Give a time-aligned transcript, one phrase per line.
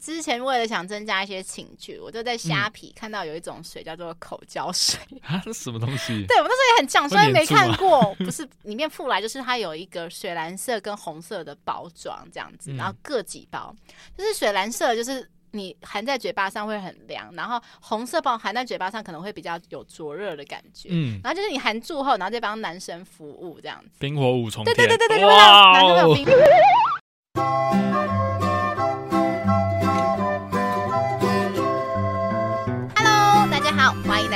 [0.00, 6.24] 之前为了想增加一些情趣，我就在虾皮看到有一种水叫做口胶水啊，这是什么东西？
[6.26, 13.74] 对我那时候也很犟，虽然没看过， 不是里面附来就是它有一个水蓝色跟红色的包装这样子，然后各几包，
[14.16, 15.28] 就是水蓝色就是。
[15.52, 20.90] 你含在嘴巴上会很凉，然后红色包含在嘴巴上可能会比较有灼热的感觉。
[20.92, 23.90] 嗯，然后就是你含住后，然后再帮男生服务这样子。
[23.98, 24.72] 冰火五重天。
[24.76, 25.26] 对对对对对！
[25.26, 26.24] 男生有冰。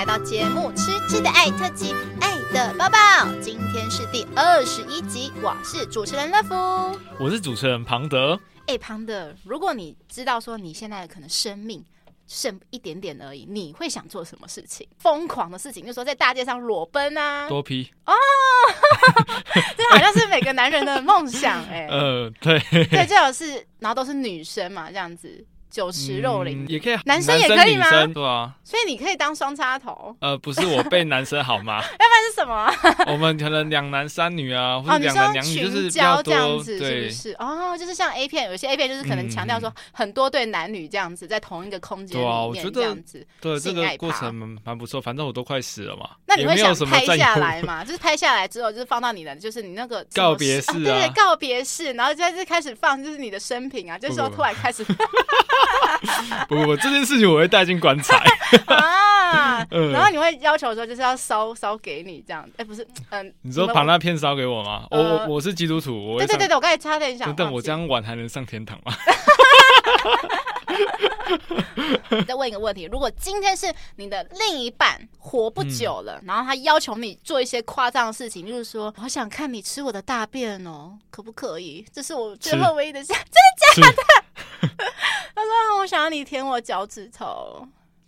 [0.07, 2.99] 来到节目《吃吃的爱特辑》，爱的抱抱。
[3.41, 6.55] 今天是第二十一集，我是主持人乐福，
[7.19, 8.39] 我是主持人庞德。
[8.67, 11.83] 哎，庞德，如果你知道说你现在可能生命
[12.27, 14.87] 剩一点点而已，你会想做什么事情？
[14.99, 17.49] 疯狂的事情，就是说在大街上裸奔啊？
[17.49, 18.13] 多批哦，
[19.75, 21.87] 这好像是每个男人的梦想哎。
[21.91, 25.47] 呃，对，对，最好是，然后都是女生嘛，这样子。
[25.75, 28.07] 酒池肉林、嗯、也可以，男生也可以吗？
[28.07, 30.15] 对啊，所以你可以当双插头。
[30.21, 31.83] 呃，不是我被男生好吗？
[31.83, 32.73] 要不然是什么、啊？
[33.13, 37.33] 我们可能两男三女啊， 或者两男两女，就是比较多这样子，是不是？
[37.41, 45.01] 哦，就是像 A 片，有些 A 片就是可能强调说很多对男女这样子在同一个空间里面，对啊，我觉得这样子，对这个过程蛮蛮不错。
[45.01, 47.85] 反正我都快死了嘛，那你会想拍下来吗？
[47.85, 54.85] 就是拍下来之后，就是放到你的，就是你那个告别式、啊，对对，告别式，然后在这开始放，就是你的生平啊，这时候突然开始。
[56.49, 58.17] 不 不不，这件事情我会带进棺材
[58.67, 59.67] 啊。
[59.93, 62.45] 然后你会要求说，就是要烧烧给你这样。
[62.53, 64.87] 哎、欸，不是，嗯，你说把那片烧给我吗？
[64.91, 68.93] 我我我是基督徒，我对对对对，我刚才差点想，等等我这样晚还能上天堂吗？
[72.27, 81.85] 再问一个问题：如果今天是你的另一半活不久了，嗯、然后他要求你做一些夸张的事情，就是说，我想看你吃我的大便哦，可不可以？
[81.93, 84.03] 这是我最后唯一的想，真的假的？
[85.35, 87.67] 他说：“我想要你舔我脚趾头。”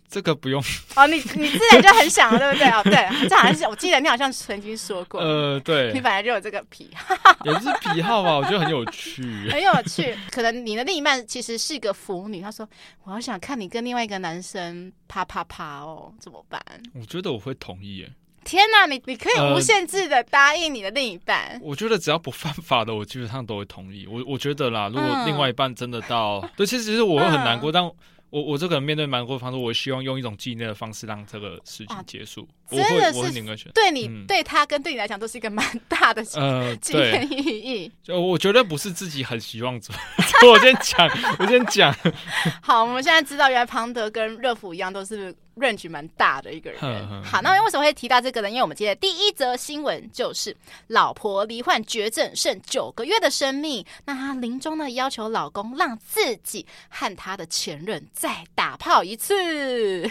[0.09, 0.63] 这个不用
[0.95, 2.67] 哦，你你自然就很想了，对不对？
[2.69, 8.37] 哦，对，这好像是我记得你好像曾经说过，呃，对，你本来就有这个癖好，也是癖好吧？
[8.37, 10.17] 我觉得很有趣， 很有趣。
[10.31, 12.67] 可能你的另一半其实是个腐女，他说
[13.03, 16.61] ：“我好想看你跟另外一个男生啪啪啪哦，怎么办？”
[16.95, 18.09] 我觉得我会同意耶。
[18.45, 21.47] 天哪，你你可以无限制的答应你的另一半。
[21.49, 24.07] 呃，我觉得只要不犯法的，我基本上都会同意。
[24.09, 27.91] 我我觉得啦，如果另外一半真的到，嗯、 对，其实其实我会很难过，嗯、但。
[28.29, 32.47] 我我这个人面对蛮多方式，我希望用一种纪念的方式让这个事情结束。
[32.69, 37.91] 真的是对你、嗯、对他跟对你来讲都是一个蛮大的呃 纪念意义。
[38.03, 39.95] 就我觉得不是自己很希望做。
[40.47, 41.95] 我先讲，我先讲。
[42.61, 46.79] 好，我们现在知道原来庞德跟乐芙一样都是 range 蛮大的一个人。
[46.79, 48.49] 呵呵好，那为什么会提到这个呢？
[48.49, 50.55] 因为我们今天第一则新闻就是
[50.87, 53.83] 老婆罹患绝症，剩九个月的生命。
[54.05, 60.09] 那她临终呢，要求老公让自己和她的前任再打炮一次。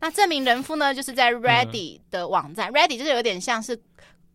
[0.00, 1.83] 那这名人夫呢，就是在 Ready。
[2.10, 3.78] 的网站 Ready 就是有点像是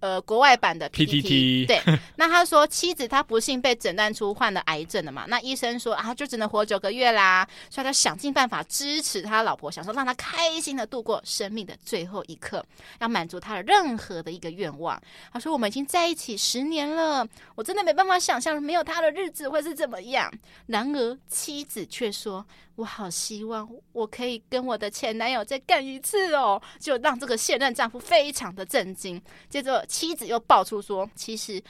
[0.02, 1.82] 呃国外版的 PTT，对。
[2.16, 12.66] 那他说妻子他不幸被诊断出患了癌症了嘛，那医生说啊就只能活九个月啦，所以他想尽办法支持他老婆，想说让他开心的度过生命的最后一刻，
[13.00, 15.02] 要满足他的任何的一个愿望。
[15.34, 20.32] 他说我们已经在一起十年了，我真的没办法想象没有他的日子会是怎么样。
[20.68, 22.46] 然而妻子却说。
[22.80, 29.22] 我好希望我可以跟我的前男友再干一次哦，就让这个现任丈夫非常的震惊。
[29.50, 31.62] 接着妻子又爆出说，其实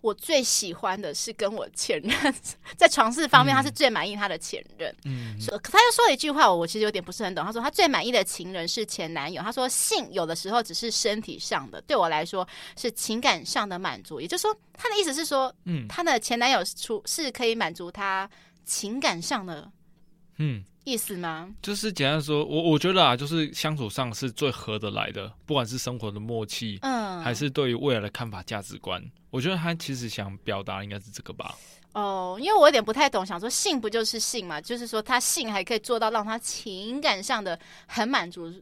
[0.00, 2.34] 我最喜欢的是跟我前任
[2.78, 4.96] 在床事方面，他是最满意他的前任。
[5.04, 7.44] 嗯，说可他又说了一句话，我其实有点不是很懂。
[7.44, 9.42] 他说他最满意的情人是前男友。
[9.42, 14.18] 他说性有的时候只是身体上的，对我来说是情感上的满足。
[14.18, 18.26] 也就是说，他的意思是说，嗯，他的前男友出是可以满足他
[18.64, 19.70] 情感上的。
[20.38, 21.48] 嗯，意思吗？
[21.62, 31.54] 就是简单说，我我觉得啊，就是相处上是最合得来的，不管是生活的默契，嗯，还是对于未来的看法、价值观，我觉得他其实想表达应该是这个吧。
[31.92, 34.60] 哦，因为我有点不太懂，想说性不就是性嘛？
[34.60, 38.52] 就是说他性还可以做到让他情感上的很满足。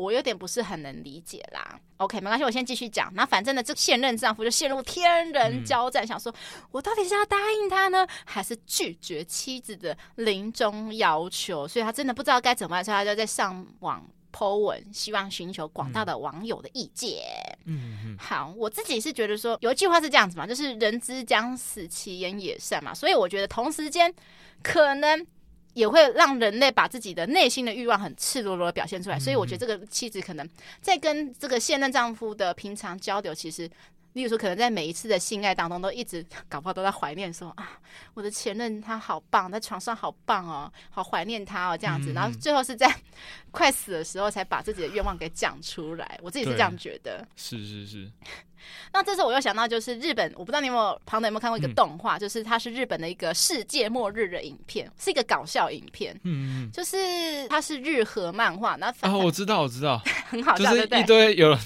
[0.00, 1.78] 我有点不是很能理解啦。
[1.98, 3.12] OK，没关系，我先继续讲。
[3.14, 6.34] 那反正呢，这现任丈夫就陷入天人交战，嗯、想说
[6.70, 11.68] 我到底是要答应他呢，还是拒绝妻子的临终要求？
[11.68, 14.02] 所以他真的不知道该怎么办，所以他就在上网
[14.32, 17.22] po 文，希望寻求广大的网友的意见。
[17.66, 18.16] 嗯嗯。
[18.18, 22.94] 好，我自己是觉得说，有一句话是这样子嘛，就是人之将死，其言也善嘛。
[22.94, 24.14] 所以我觉得同时间
[24.62, 25.26] 可能。
[25.74, 30.48] 也会让人类把自己的内心的欲望很赤裸裸的表现出来，所以我觉得这个妻子可能
[30.80, 33.70] 在跟这个现任丈夫的平常交流，其实
[34.14, 37.78] 例如说，可能在每一次的性爱当中，都一直 搞不好都在怀念说啊，
[38.14, 42.12] 我的前任他好棒，在床上好棒哦，好怀念他哦，这样子。
[42.12, 42.92] 然后最后是在
[43.52, 46.18] 快死的时候才把自己的愿望给讲出来。
[46.22, 47.26] 我自己是这样觉得。
[47.36, 48.10] 是是是。
[48.92, 56.14] 那这次我又想到，就是日本，我不知道你有没有庞德有没有看过一个动画，嗯、就是它是日本的一个世界末日的影片，是一个搞笑影片。
[56.24, 56.70] 嗯嗯。
[56.72, 61.56] 就是它是日和漫画，那啊，我知道，我知道，很好笑，就是一堆有。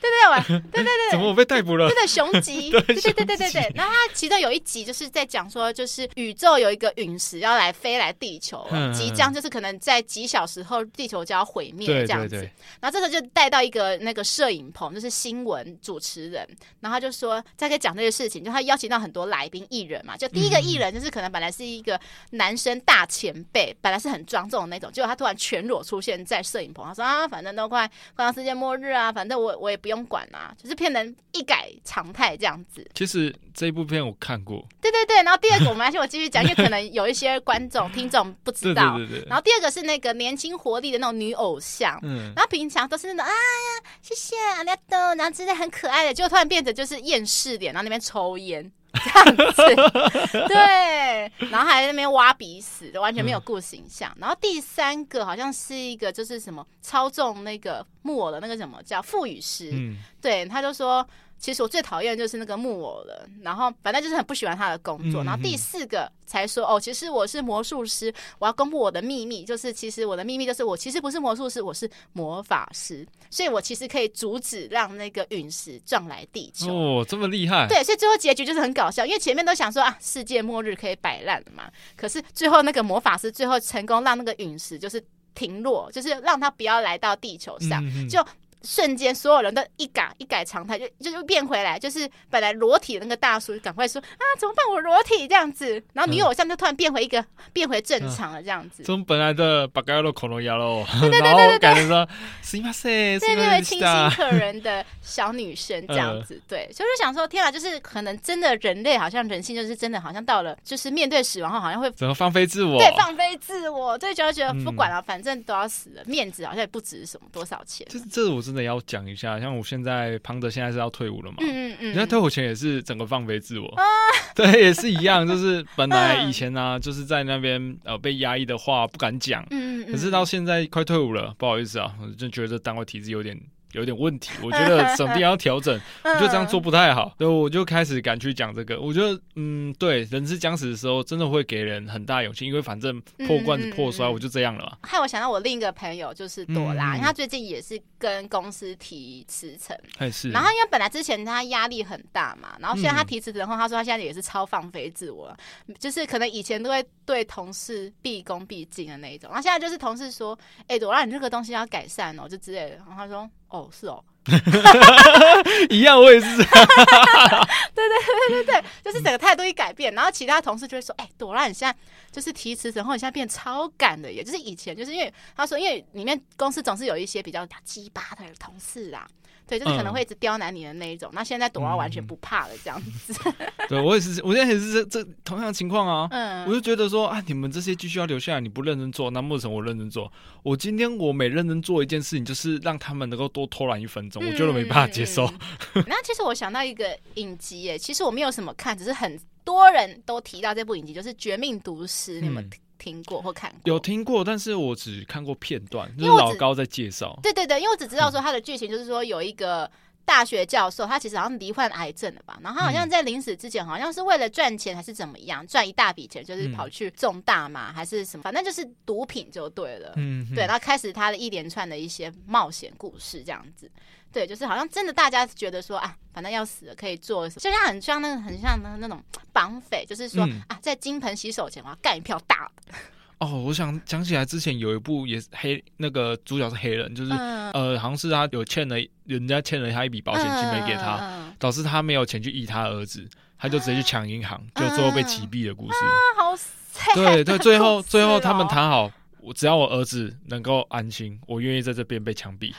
[0.00, 1.88] 对对对，对对对，怎么我被逮捕了？
[1.88, 3.72] 对对，熊吉，对对对对对对。
[3.74, 12.36] 然后他其中有一集就是在讲说，就是宇宙有一个陨石要来飞来地球，即将就是可能在几小时后地球就要毁灭这样子。
[12.80, 16.48] 然后这时候就带到一个那个摄影棚，就是新闻主持人，
[16.80, 22.00] 然后他就说在跟讲这个事情，就他邀请到很多来宾艺人嘛，就第一个艺人就是可能本来是一个
[22.30, 27.86] 男生大前辈，本来是很庄重的那种，结果他突然全裸出现在摄影棚，他说啊，反正都快
[28.16, 29.89] 快到世界末日啊，反正我我也不。
[29.90, 32.88] 不用管啊，就是骗人一改常态这样子。
[32.94, 34.64] 其实这一部片我看过。
[34.80, 38.96] 对对对，然后第二个我们还是我继续讲， 因为可能有一些观众听众不知道。
[38.96, 39.28] 对对对对。
[39.28, 48.70] 然后第二个是那个年轻活力的那种女偶像，嗯，然后平常都是那种啊呀，谢谢阿拉豆，然后真的很可爱的，结果突然变成就是厌世脸，然后那边抽烟。
[48.92, 54.14] 这样子， 对，然后还在那边挖鼻屎，完全没有顾形象。
[54.18, 61.06] 然后第三个好像是一个，就是什么操纵那个木偶的那个什么叫赋语师，嗯，对，他就说。
[61.40, 65.24] 其实我最讨厌的就是那个木偶了，然后反正就是很不喜欢他的工作。
[65.24, 76.70] 然后第四个才说哦，其实我是魔术师，我要公布我的秘密，就是其实我的秘密就是我其实不是魔术师，我是魔法师，所以我其实可以阻止让那个陨石撞来地球。
[76.70, 77.66] 哦，这么厉害！
[77.66, 85.02] 对，所以最后结局就是很搞笑，因为前面都想说啊，世界末日可以摆烂了嘛，可是最后那个魔法师最后成功让那个陨石就是
[85.34, 88.22] 停落，就是让它不要来到地球上，就。
[88.62, 94.64] 瞬间，所有人都一改一改常态，就就就变回来，就是本来裸体的那个大叔，赶快说啊，怎么办？
[94.70, 98.82] 我裸体这样子，然后女偶像就突然变回一个，变回正常了这样子。
[98.82, 102.08] 从本来的巴嘎罗恐龙牙喽，对对对对对，改成说
[102.42, 102.72] 是吗？
[102.72, 106.40] 是，变为清新可人的小女生这样子。
[106.46, 112.78] 对，所以就想说，天啊，就是可能真的人类好像人性就是真的好像到了，就是面对死亡后好像会怎么放飞自我？
[112.78, 117.86] 对，放飞自我，对，就觉得不管了，反正都要死了，面子好像也不值什么多少钱。
[117.90, 121.36] 这这我真的要讲一下，像我现在庞德现在是要退伍了嘛？
[121.40, 121.86] 嗯嗯嗯。
[121.90, 123.84] 人家退伍前也是整个放飞自我，啊、
[124.34, 129.92] 对，也是一样，就是本来以前呢、啊，就是在那边呃被压抑的话不敢讲，嗯嗯嗯。
[129.92, 133.40] 可是到现在快退伍了，不好意思啊，我就觉得单位体制有点。
[133.72, 138.80] 有点问题，我觉得 整体要调整， 我觉得这样做不太好，对，我就开始敢去讲这个。
[138.80, 144.78] 我觉得，嗯，对，人之将死的时候，真的会给人很大勇气，因为反正破罐子破摔，我就这样了嘛。
[144.82, 149.76] 害、嗯嗯嗯、我想到我另一个朋友就是朵拉，嗯、因为他最近也是跟公司提辞呈，
[150.10, 150.30] 是。
[150.30, 155.36] 然后因为本来之前他压力很大嘛，然后现在他提辞呈后，他说他现在也是超放飞自我，
[155.78, 163.28] 就是可能以前都会对同事毕恭毕敬的那一种，然后现在就是同事说，哎、欸，朵拉，你这个东西要改善哦，就之类的，然后他说。
[163.50, 164.02] 哦，是哦，
[165.70, 166.36] 一样，我也是。
[166.36, 167.98] 对对
[168.28, 171.76] 对对对，就是整个态度一改变，然后其他同事就会说：“哎、欸，朵拉，你现在
[172.10, 179.06] 就是提辞呈后，你现在变超赶的，也就是以前就是因为他说，因为里面公司总是有一些比较鸡巴的同事啦。”
[179.50, 181.10] 对，就是可能会一直刁难你的那一种。
[181.10, 183.12] 嗯、那现在朵儿完全不怕了，这样子。
[183.26, 186.06] 嗯、对我也是，我现在也是这这同样的情况啊。
[186.12, 190.10] 嗯，我就觉得说啊，你们这些继续要留下来，你不认真做，那莫成我认真做？
[190.44, 195.26] 我今天我每认真做一件事情，就是让他们能够多偷懒一分钟，嗯、我觉得没办法接受。
[195.74, 202.48] 嗯、 那其实我想到一个影集，耶，其实我没有什么看，只是很多人都提到这部影集，就是《绝命毒师》，你们。
[202.80, 203.60] 听过或看过？
[203.64, 207.16] 有听过，但是我只看过片段，就是老高在介绍。
[207.22, 209.70] 对对对，因为我只知道说他的剧情就是说有一个
[210.04, 219.92] 大学教授，他其实好像罹患癌症了吧，然后他好像在临死之前，好像是为了赚钱还是怎么样，赚一大笔钱，就是跑去种大麻还是什么，反正就是毒品就对了。
[219.96, 223.70] 嗯，对，然后开始他的一连串的一些冒险故事这样子。
[224.12, 229.00] 对，就是好像真的，大家觉得说啊，反正要死了可以做什么，就像很像那个很像那那种
[229.32, 232.72] 绑匪，就是说、嗯、啊，在金盆洗手前我要干一票大的。
[233.20, 243.06] 哦，我想讲起来，之前有一部也是黑，那个主角是黑人，就是、嗯、呃，好像是他有欠了人家欠了他一笔保险金没给他，嗯、导致他没有钱去医他儿子，
[243.38, 245.76] 他就直接去抢银行，嗯、就最后被击毙的故事。
[245.76, 246.36] 啊，好
[246.72, 246.94] 惨！
[246.94, 252.54] 对对，最后最后他们谈好，我只要我儿子能够安心，我愿意在这边被枪毙。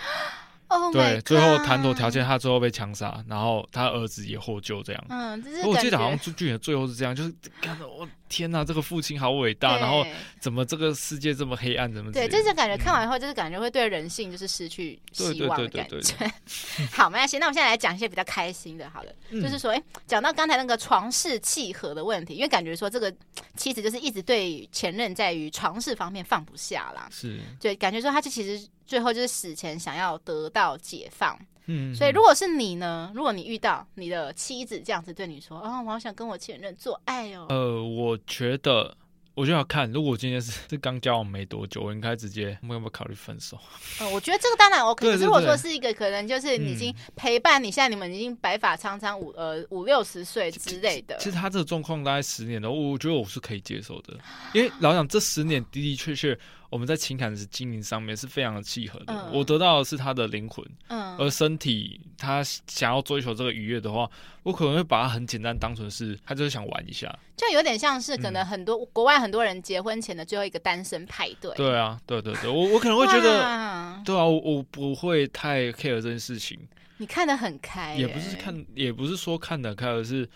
[0.72, 5.06] Oh、对，最后谈妥条件，他最后被枪杀，然后他儿子也获救，这样。
[5.10, 10.06] 嗯，我记得好像剧情的最后是这样，就是看到我天哪，这个父亲好伟大，然后
[10.40, 16.32] 怎么这个世界这么黑暗，怎么对，就是感觉看完以后，就是感觉会对人性就是失去希望的感觉。
[16.90, 23.14] 好，没关系，那我们现在来讲一些比较开心的，好了，嗯、就是说，哎，讲到刚才那个床事契合的问题，因为感觉说这个
[23.58, 27.42] 妻子就是一直对前任在于床事方面放不下啦，是。
[27.60, 31.40] 对，感觉说他就其实最后就是死前想要得到解放。
[31.68, 33.10] 嗯，所以如果是你呢？
[33.16, 38.94] 如果你遇到你的妻子这样子对你说：“啊、哦，我好想跟我前任做爱哦。”呃，我觉得，
[39.34, 43.58] 我就要看，如果我今天是是刚交往没多久，我应该直接，我们要不要考虑分手？
[44.02, 45.08] 呃，我觉得这个当然 OK。
[45.08, 51.16] 可是如果说是一个可能，就是你已经陪伴你，现在你们已经白发苍苍五呃五六十岁之类的。
[51.20, 54.18] 其实他这个状况大概十年了，我觉得我是可以接受的，
[54.54, 56.38] 因为老蒋这十年的的确确。
[56.72, 59.14] 我们在情感的经营上面是非常的契合的。
[59.14, 64.10] 嗯、我得到的是他的灵魂，嗯，而身体他想要追求这个愉悦的话，
[64.44, 71.54] 我可能会把它很简单当成是他就是想玩一下，就有点像是可能很多、嗯、国外很多人结婚前的最后一个单身派对。
[71.56, 76.58] 对啊，对对对，我我可能会觉得，对啊，我我不会太 care 这件事情。
[76.98, 80.30] 你看得很开，也不是看，也不是说看得开，而是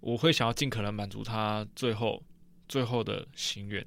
[0.00, 2.22] 我会想要尽可能满足他最后
[2.68, 3.84] 最后的心愿。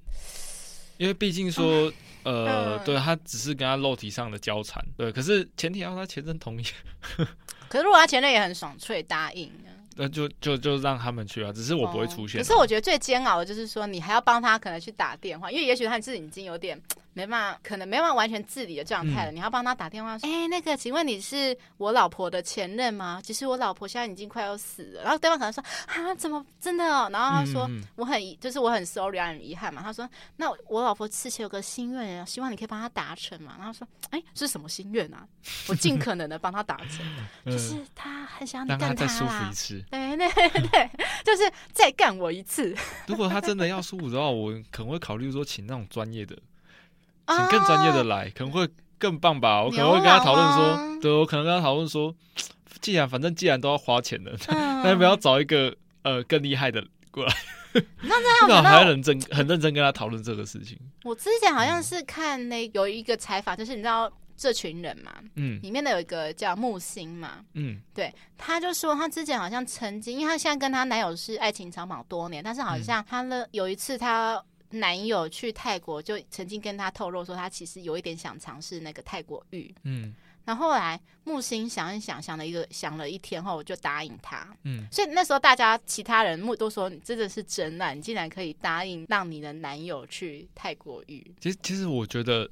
[0.97, 1.91] 因为毕竟说，
[2.23, 6.65] 呃，对他只是跟他肉体上的交缠，对，可是前提要他前任同意。
[7.69, 9.51] 可是如果他前任也很爽脆答应，
[9.95, 12.41] 那就就就让他们去啊，只是我不会出现。
[12.41, 16.79] 可是我觉得最煎熬的就是说，你还要帮他可能去打电话，因为也许他自己已经有点。
[17.17, 19.31] 没办法，可能没办法完全自理的状态了。
[19.31, 23.19] 嗯、你要帮他打电话说：“哎、欸，那个，请问你是我老婆的前任吗？
[23.23, 30.07] 其实我老婆现在已经快要死了。”然后对方可能说：“啊，怎么真的哦？”然后他说：“嗯、我很就是我很 sorry，很遗憾嘛。”他说
[30.37, 35.27] ：“那我老婆之前有个心愿，希望你可以帮他达成嘛。”然后说：“哎、欸，是什么心愿啊？
[35.67, 37.03] 我尽可能的帮他达成，
[37.51, 39.83] 就是他很想你干他啦。”再舒服一次。
[39.89, 40.29] 对对
[40.69, 40.89] 对，
[41.25, 42.75] 就是再干我一次。
[43.07, 46.37] 如果他真的要舒服的话，我可能会考虑说请那种专业的。
[47.27, 48.67] 请更专业的来，可能会
[48.97, 49.61] 更棒吧。
[49.63, 52.15] 我可能会跟他讨论说，对，我可能跟他讨论说，
[52.81, 57.33] 既然反正既然都要花钱了， 那要不要找一个呃更厉害的过来？
[58.01, 60.79] 那这样， 还认真很认真跟他讨论这个事情。
[61.03, 74.41] 我之前好像是看那有一个采访，就是你知道这群人嘛，嗯，里面的有一个叫木星嘛，嗯，对，他就说他之前好像曾经，因为他现在跟他男友是爱情长跑多年，但是好像他的有一次他。
[74.69, 79.73] 男友去泰国，就曾经跟他透露说，他其实有一点想尝试那个泰国浴。
[79.83, 84.45] 嗯，那后后来木星想一想，想了一个，想了一天后，我就答应他。
[84.63, 91.25] 嗯，所以那时候大家其他人木都说，你真的是真爱，你竟然可以答应让你的男友去泰国浴。
[91.39, 92.49] 其实，其实我觉得，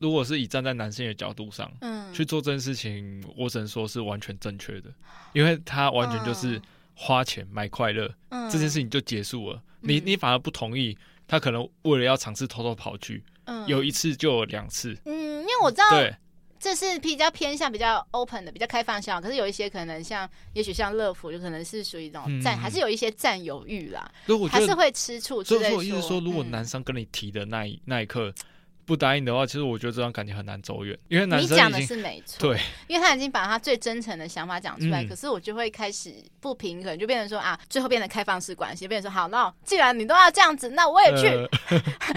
[0.00, 4.92] 如果是以站在男性的角度上，嗯，去做这件事情，我只能说是完全正确的，
[5.32, 6.60] 因为他完全就是
[6.94, 9.62] 花钱买快乐，嗯，这件事情就结束了。
[9.82, 10.96] 嗯，你你反而不同意。
[11.26, 16.14] 他可能为了要尝试偷偷跑去，嗯，有一次就有两次，嗯，因为我知道，对，
[16.58, 19.18] 这是比较偏向比较 open 的，比较开放性。
[19.20, 24.10] 可是有一些可能像，也许像乐福，就可能是属于那种占，嗯、还是有一些占有欲啦，
[24.50, 25.42] 还是会吃醋。
[25.42, 28.32] 所以说，我意思说，如果男生跟你提的那一、嗯、那一刻。
[28.86, 41.48] 不答应的话，其实我觉得这段感情很难走远，因为男生你讲的是没错，对，因为他已经把他最真诚的想法讲出来，嗯、可是我就会开始不平衡，就变成说啊，最后变成开放式关系，变成说好，那既然你都要这样子，那我也去，呃、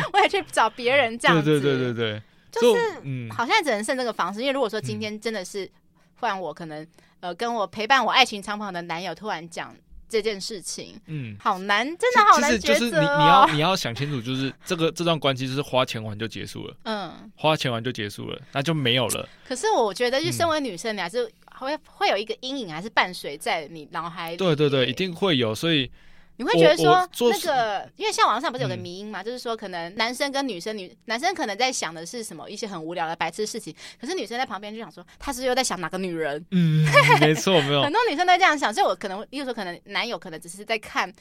[0.13, 2.21] 我也去找别人这样子，对对对对对，
[2.51, 5.69] 就是嗯，好像只能剩这个方式，因为如果说今天真的是
[6.15, 6.85] 换我，可能
[7.21, 9.75] 呃跟我陪伴我爱情长跑的男友突然讲。
[10.09, 12.79] 这件事情，嗯，好难，真的好难抉择哦。
[12.79, 19.27] 就是你你要你要想清楚，就是这个这段关系就是花钱完就结束了，嗯，花钱完就结束了，那就没有了。
[19.47, 24.37] 可是我觉得，就身为女生，你还是会会有一个阴影，还是伴随在你脑海里。
[24.37, 25.89] 对对对，一定会有，所以。
[26.37, 36.43] 你会觉得说那个，因为像网上不是有个迷因嘛，就是说可能男生跟女生，女男生可能在想的是什么一些很无聊的白痴事情，可是女生在旁边就想说，他是又在想哪个女人？
[36.51, 36.85] 嗯，
[37.19, 41.11] 没错，没有很多女生都这样想，所以我可能，有时候可能男友可能只是在看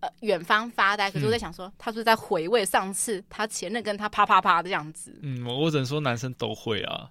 [0.00, 5.16] 呃远方发呆，可是我在想说，他是不是在回味上次他前任跟他啪啪啪的样子？
[5.22, 7.08] 嗯，我只能说男生都会啊，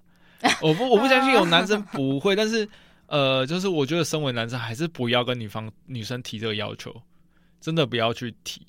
[0.62, 2.67] 我不我不相信有 男生不会，但是
[3.08, 6.93] 呃，就是我觉得身为男生还是不要跟女方女生提这个要求。
[7.63, 8.67] 真的不要去提，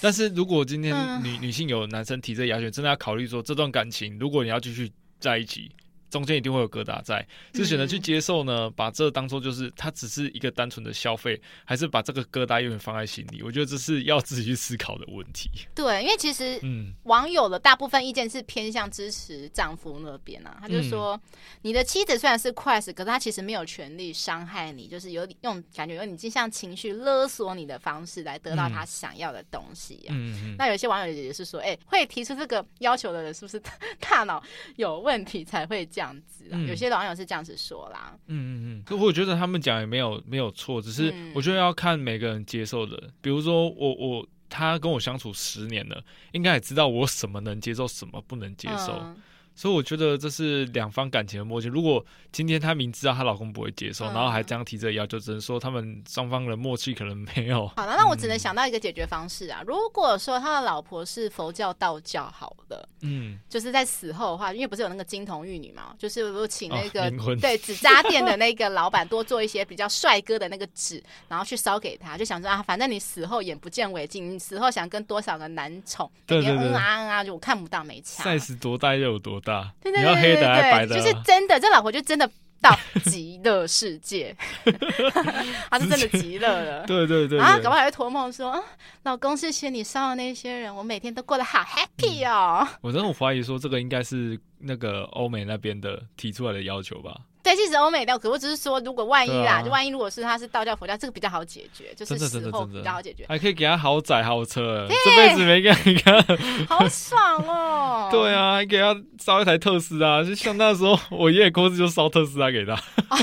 [0.00, 5.70] 但是如果今天女、嗯、女性有男生提这个要求，真的要考虑说这段感情，如果你要继续在一起，
[6.10, 13.42] 中间一定会有疙瘩在，是选择去接受呢，嗯、把这当做就是它只是一个单纯的消费，还是把这个疙瘩永远放在心里？
[13.42, 15.48] 我觉得这是要自己去思考的问题。
[15.74, 21.20] 对，因为其实嗯，网友的大部分意见是偏向支持丈夫那边啊，他就说、嗯、
[21.62, 30.10] 你的妻子虽然是快死，可是他其实没有权利伤害你，就是有用感觉有你就像情绪勒索你的方式来得到他想要的东西、啊。
[30.10, 30.56] 嗯嗯。
[30.58, 33.62] 那有些网友也是说，哎、欸，会提出这个要求的人是不是
[34.00, 34.42] 大脑
[34.76, 35.99] 有问题才会这样？
[36.00, 38.16] 这样子、啊，嗯、有些网友是这样子说啦。
[38.28, 42.96] 嗯嗯嗯，可我觉得他们讲也没有没有错，只是我觉得要看每个人接受的。
[43.04, 46.02] 嗯、比如说我我他跟我相处十年了，
[46.32, 48.98] 应该也知道我什么能接受，什么不能接受。
[49.02, 49.16] 嗯
[49.60, 51.68] 所以我觉得这是两方感情的默契。
[51.68, 52.02] 如果
[52.32, 57.68] 今天她明知道她老公不会接受，嗯、然后还这样提这个要求，只能说他们双方的默契可能没有。
[57.76, 59.60] 好了，那我只能想到一个解决方式啊。
[59.60, 78.24] 嗯、如果说他的老婆是佛教、道教，好的，嗯，就是在死后的话，因为不是有那个金童玉女嘛，就是请那个、哦、对纸扎店的那个老板多做一些比较帅哥的那个纸，然后去烧给他，就想说啊，反正你死后眼不见为净，你死后想跟多少个男宠，对对对，嗯啊嗯啊，就我看不到没差。
[78.24, 79.49] 赛死多大就有多大。
[79.80, 82.30] 对对对对对，就是真的，这老婆就真的
[82.60, 84.36] 到极乐世界，
[85.70, 86.84] 他是真的极乐了。
[86.86, 88.62] 对 对对，然后搞不好还会托梦说，
[89.04, 92.66] 老公谢谢你烧的那些人，我每天都过得好 happy 哦。
[92.82, 97.16] 我真的怀疑说，这个应该是那个欧美那边的提出来的要求吧。
[97.50, 106.24] 对，其实欧美的，可我只是说，如果万一啦，啊、就万一如果是他是道教佛教，这个比较好解决，就是死后比较好解决，还可以给他豪宅豪车，这辈子没给你看，
[106.68, 108.08] 好爽哦。
[108.12, 113.18] 对啊，还给他烧一台特斯拉，就像那时候我爷爷过世就烧特斯拉给他，哦、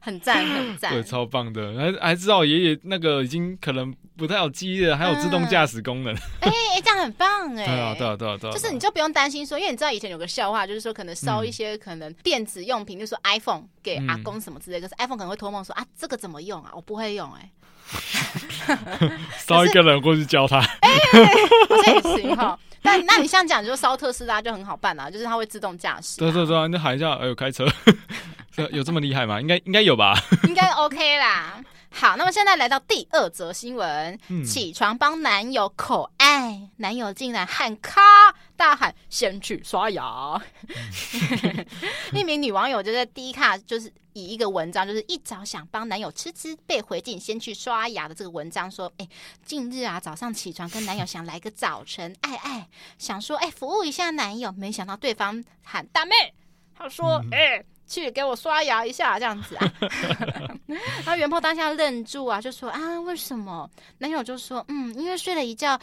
[0.00, 3.94] 很赞很 赞，对，超棒的，还还知道爷爷那个已经可能。
[4.18, 6.12] 不太有记忆了，还有自动驾驶功能。
[6.12, 7.64] 哎哎、嗯欸，这样很棒哎！
[7.64, 8.52] 对啊，对啊，对啊，对啊！
[8.52, 16.70] 就是你就不用担心说，因为你知道以前有个笑话，就是说可能烧一些可能电子用品，嗯、就是说 iPhone 给阿公什么之类，可、嗯、是 iPhone 可能会托梦说啊，这个怎么用啊？
[16.74, 17.50] 我不会用哎。
[19.46, 20.58] 烧一个人过去教他。
[20.58, 21.26] 哎、欸，
[21.84, 22.58] 这也行哈。
[22.82, 26.18] 但那你像讲，就烧特斯拉就很好办啊，就是它会自动驾驶。
[26.18, 27.66] 对对对，你喊一下，哎呦，开车，
[28.70, 29.40] 有这么厉害吗？
[29.40, 30.14] 应该应该有吧？
[30.46, 31.62] 应该 OK 啦。
[32.00, 38.00] 好，那么现在来到第二则新闻，嗯、起床帮男友口爱，男友竟然喊咔，
[38.56, 40.40] 大喊先去刷牙。
[40.68, 41.66] 嗯、
[42.14, 49.08] 一名女网友就在第一卡，就是以一个文章，就是一早想帮男友吃吃被回敬，先去刷牙的这个文章说，哎，
[49.44, 56.12] 近日啊早上起床跟男友想来个早晨爱爱，想说哎服务一下男友，没想到对方喊大妹，
[56.76, 57.58] 他说哎。
[57.58, 59.72] 嗯去给我刷牙一下，这样子啊。
[61.04, 63.68] 然后原 PO 当下愣住啊，就说啊，为什么？
[63.98, 65.78] 男友就说，嗯，因为睡了一觉。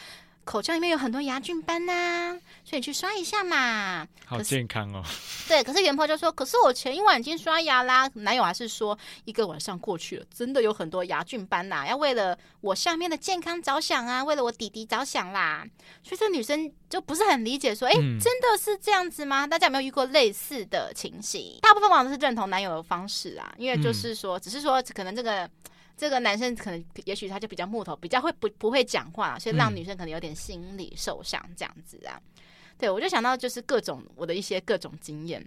[0.46, 4.06] 口腔里面有很多牙菌斑呐、啊，所以你去刷一下嘛。
[4.24, 5.02] 好健康哦。
[5.48, 8.08] 对，可是原 PO 就说，可是我前一晚已经刷牙啦。
[8.14, 15.66] 男友还是说，一个晚上过去了，真的有很多牙菌斑呐、啊，要为了我下面的健康着想啊，为了我弟弟着想啦。
[16.04, 19.48] 所以这女生就不是很理解，说，哎、欸，嗯、真的是这样子吗？
[19.48, 21.58] 大家有没有遇过类似的情形？
[21.60, 25.50] 大部分网友都是认同男友的方式啊，因为就是说，嗯、只是说可能这个。
[25.96, 32.20] 这个男生可能也许他就比较木头，比较会不不会讲话，所以让女生可能有点心理受伤这样子啊。
[32.36, 32.42] 嗯、
[32.78, 35.40] 对，我就想到就是各种我的一些各种经验，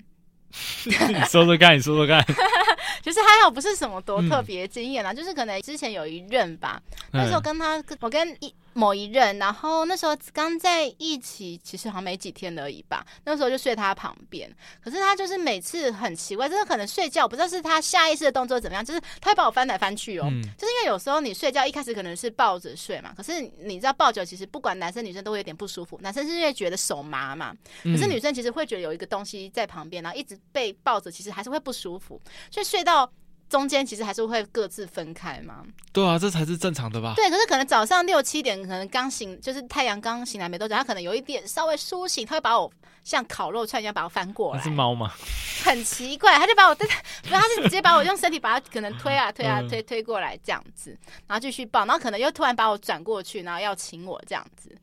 [0.86, 0.92] 你
[1.26, 2.26] 说说看，你说说看。
[3.04, 6.82] 其 实还好，不是什么多特别经验啦，嗯、就是可能之前有一任吧，
[7.12, 8.54] 那时候跟他，我跟一。
[8.74, 13.06] 某一任，然后那时候刚在一起，其实好像没几天而已吧。
[13.26, 14.50] 那时候就睡他旁边，
[14.84, 20.28] 可是他就是每次很奇怪，就是可能睡觉，不知道是他下意识的动作怎么样，就是他会把我翻来翻去哦。
[20.30, 26.00] 嗯、就是因为有时候你睡觉一开始可能是抱着睡嘛，可是你知道抱久，其实不管男生女生都会有点不舒服。
[26.02, 33.12] 男生是因为觉得手麻嘛，可是女生其实会觉得有一个东西在旁边，然后一直被抱着，其实还是会不舒服，所以睡到。
[33.50, 35.64] 中间其实还是会各自分开嘛？
[35.92, 37.14] 对啊，这才是正常的吧？
[37.16, 42.72] 对，可是可能早上六七点，可能刚醒，就是太阳刚醒来没多久，他可能有一点稍微苏醒，他会把我
[43.04, 44.62] 像烤肉串一样把我翻过来。
[44.62, 45.12] 是猫吗？
[45.64, 46.92] 很奇怪，他就把我，不是，
[47.24, 50.96] 他是直接把我用身体把它可能推啊推啊推推过来这样子，
[51.28, 54.78] 然后继续抱，然后可能又突然把我转过去，然后要亲我这样子。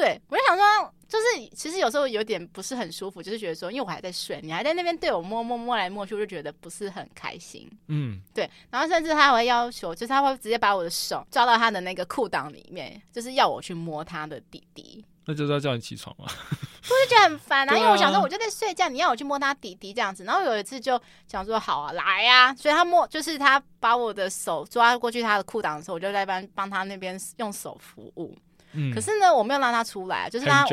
[0.00, 0.64] 对，我就想说。
[1.10, 1.24] 就是
[1.56, 7.68] 其实有时候有点不是很舒服，就是觉得说，因为我还在睡，你还在那边对我摸摸摸来摸去，我就觉得不是很开心。
[7.88, 8.48] 嗯，对。
[8.70, 15.04] 然后甚至他还会要求，就是他会直接把我的手抓到他的那个裤裆里面，就是要我去摸他的弟弟。
[15.24, 16.26] 那就是要叫你起床吗？
[16.30, 20.22] 我就觉得很烦啊，因为我想说我就在睡觉，你要我去摸他弟弟这样子。
[20.22, 22.54] 然后有一次就想说好啊，来呀、啊。
[22.54, 28.38] 所以他摸，就是他把我的手抓过去他的裤裆的时候，我就在帮帮他那边用手服务。
[28.94, 30.64] 可是呢，我没有让他出来，就是他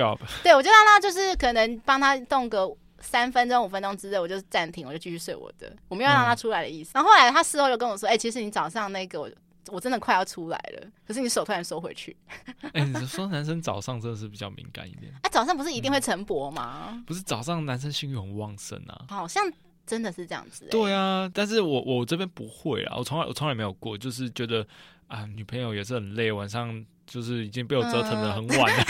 [0.44, 6.92] 对，我就让他就是可能帮他动个三分钟、五分钟之内，我就暂停，我就继续睡我的，我没有让他出来的意思。
[6.92, 9.30] 嗯、然后后来他事后又跟我说：“哎、欸，其实你早上那个我。”
[9.70, 12.16] 我真的快要出来了，可是你手突然收回去。
[12.62, 15.12] 哎、欸，你说男生早上真的是比较敏感一点。
[15.16, 17.04] 哎、 啊，早上不是一定会晨勃吗、嗯？
[17.04, 19.06] 不是早上男生性欲很旺盛啊。
[19.10, 19.44] 好像
[19.86, 20.70] 真的是这样子、欸。
[20.72, 24.66] 对啊，但是我我这边不会啊，我从来我从来没有过，就是觉得
[25.08, 26.86] 啊，女朋友也是很累，晚上。
[27.08, 28.84] 就是已经被我折腾的很晚了，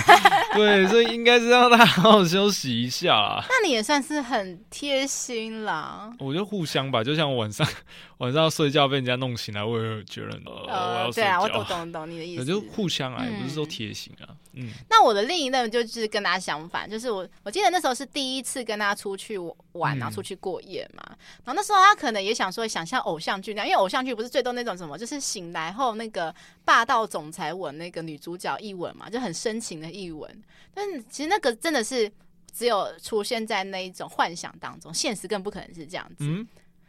[0.54, 3.46] 嗯、 对，所以应该是让他好好休息一下啦。
[3.48, 6.12] 那你也算是很贴心啦。
[6.18, 7.66] 我觉得互相吧，就像晚上
[8.18, 11.22] 晚上睡觉被人家弄醒来，我也觉得呃，呃我要睡觉。
[11.22, 12.44] 对啊，我懂懂懂你的意思。
[12.46, 14.34] 就互相啊，也不是说贴心啊。
[14.54, 14.72] 嗯。
[14.90, 19.38] 那我的另一任就是跟他相反，就是我我记得那时候是第一次跟他出去
[19.74, 21.04] 玩，然后出去过夜嘛。
[21.08, 26.34] 嗯、然后那时候他可能也想说，想像偶像剧那样，因为偶像剧不是最多那种什么，就是醒来后那个
[26.66, 28.07] 霸道总裁吻那个。
[28.08, 30.44] 女主角一吻嘛，就很深情的一吻，
[30.74, 32.10] 但是其实那个真的是
[32.52, 36.16] 只有出现在那一种幻想当中，现实更不可能是这样子。
[36.22, 36.48] 嗯，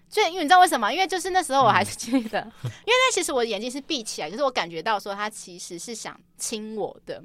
[0.09, 0.90] 所以因为你知道为什么？
[0.92, 7.22] 因为就是那时候我还是记得，嗯、 因为那其实我的眼睛是闭起来，就是我感觉到说他其实是想亲我的，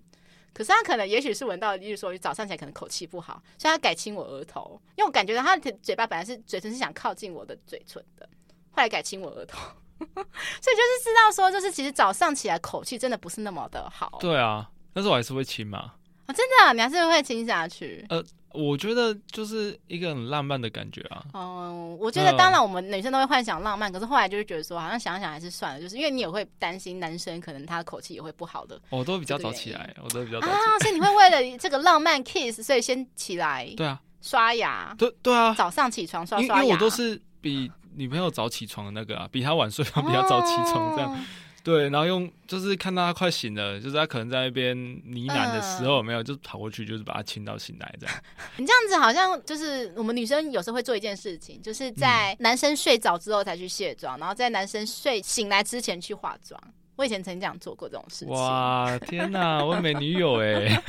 [0.53, 8.27] 可是他可能也许是闻到，例如说早上起来可能口气不好，所以他改亲我额头，因为我感觉到他的嘴巴本来是嘴唇是想靠近我的嘴唇的，
[8.71, 9.59] 后来改亲我额头。
[10.61, 14.17] 所以就是知道说，就是其实早上起来口气真的不是那么的好。
[14.19, 15.93] 对啊，但是我还是会亲嘛。
[16.25, 18.05] 啊，真的啊，你还是会亲下去。
[18.07, 21.21] 呃，我觉得就是一个很浪漫的感觉啊。
[21.33, 28.81] 哦，我觉得当然我们女生都会幻想浪漫，可是后来就是觉得说，好像想想还是算了，就是因为你也会担心男生可能他口气也会不好的。
[28.89, 30.57] 我都比较早起来，我都比较早起来。
[30.57, 33.69] 啊，所以你会为了这个浪漫 kiss，所以先起来。
[33.75, 33.99] 对啊。
[34.21, 34.95] 刷牙。
[34.97, 35.53] 对对啊。
[35.53, 36.63] 早上起床刷刷牙。
[36.63, 37.69] 因为我都是比。
[37.95, 41.19] 女朋友早起床的那个啊，比他晚睡，他比较早起床，这样、哦、
[41.63, 48.15] 对，然后用就是看到他快醒了，就是他可能在那边呢喃的时候，有没有就跑过去，就是把他亲到醒来这样。
[48.57, 56.59] 你这样子好像就是我们女生有时候会做一件事情，就是在男生睡着之后才去卸妆，然后在男生睡醒来之前去化妆。
[56.95, 58.33] 我以前曾经这样做过这种事情。
[58.33, 60.67] 哇，天哪， 我美女友哎。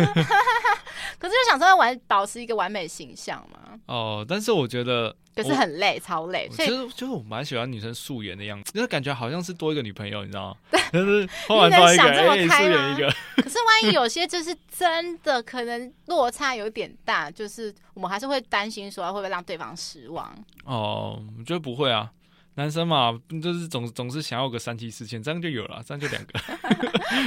[1.19, 3.79] 可是就想说要完保持一个完美形象嘛。
[3.87, 6.49] 哦，但是我觉得可是很累，超累。
[6.51, 10.57] 其实就是我蛮喜欢女生素颜的样子，就是感觉好像是多一个女朋友，你知道吗？
[10.71, 10.81] 对。
[10.93, 13.15] 但是后来多一个，哎，素颜一个。
[13.37, 20.35] 可是万一有些就是真的可能落差有点大，就是我们还是会担心说会不会让对方失望。
[20.65, 22.11] 哦，我觉得不会啊。
[22.57, 26.39] 男生嘛，就是总总是想要个三妻四妾，这样就有了，这样就两个。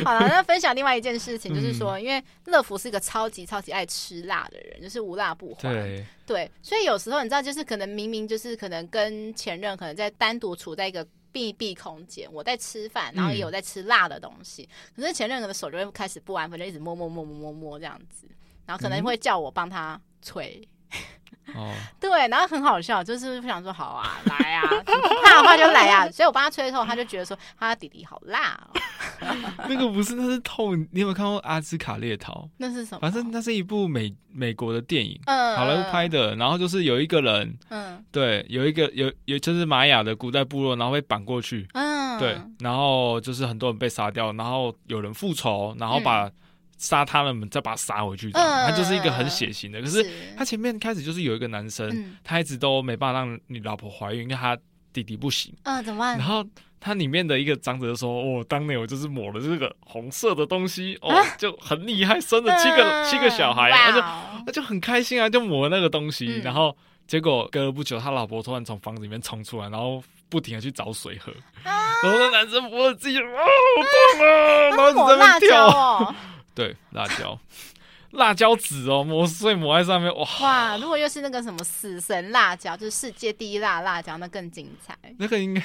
[0.05, 5.73] 好了，那分享另外一件事情，就是说，嗯、因为乐福是一个超级超级爱吃辣的人，就是无辣不欢。
[5.73, 18.27] 对对，所以有时候你知道，就是可能明明就是可能跟前任可能在单独处在一个密闭空间，我在吃饭，然后也有在吃辣的东西，嗯、可是前任可能手就会开始不安分，就一直摸摸摸摸摸摸这样子，
[18.65, 20.65] 然后可能会叫我帮他吹。
[21.55, 24.67] 哦，对，然后很好笑，就是不想说好啊，来啊，
[25.23, 28.79] 怕的话就来啊，所以我帮他吹的时候，他就觉得说他弟弟好辣哦。
[29.69, 30.77] 那个不是，那是痛。
[30.91, 32.33] 你有没有看过《阿兹卡列逃》？
[32.57, 32.99] 那是什么？
[32.99, 36.35] 反正那是一部美美国的电影，嗯，好莱坞拍的。
[36.35, 46.29] 然后就是有一个人，嗯，对，有一个有有就是玛雅的古代部落，然后被绑过去，嗯，对，然后就是很多人被杀掉，然后有人复仇，然后把。
[46.77, 49.81] 杀他了，再把他杀回去，这样，他就是一个很血腥的。
[49.81, 50.05] 可是
[50.37, 54.57] 他前面开始就是有一个男生，他一直都没办法让你老婆怀孕，因为他
[54.93, 55.53] 弟弟不行。
[55.63, 56.17] 嗯，怎么办？
[56.17, 56.45] 然后
[56.79, 64.01] 他里面的一个长者就说：“哦，当年我就是抹了这个红色的东西，哦，就很厉害，生了七个七个小孩，他就
[64.45, 66.39] 他就很开心啊，就抹那个东西。
[66.43, 71.33] 然后结果隔了不久，他老婆突然从房子里面冲出来，然后不停的去找水喝。
[71.63, 73.83] 然后那男生摸自己，啊，好
[74.15, 76.15] 痛啊，然后在那边跳。”
[76.57, 77.39] 对，辣椒，
[78.09, 80.77] 辣椒籽哦，磨碎抹在上面，哇哇！
[80.77, 84.97] 如果又是那个什么死神辣椒，就是世界第一辣辣椒，那更精彩。
[85.19, 85.61] 那个应该，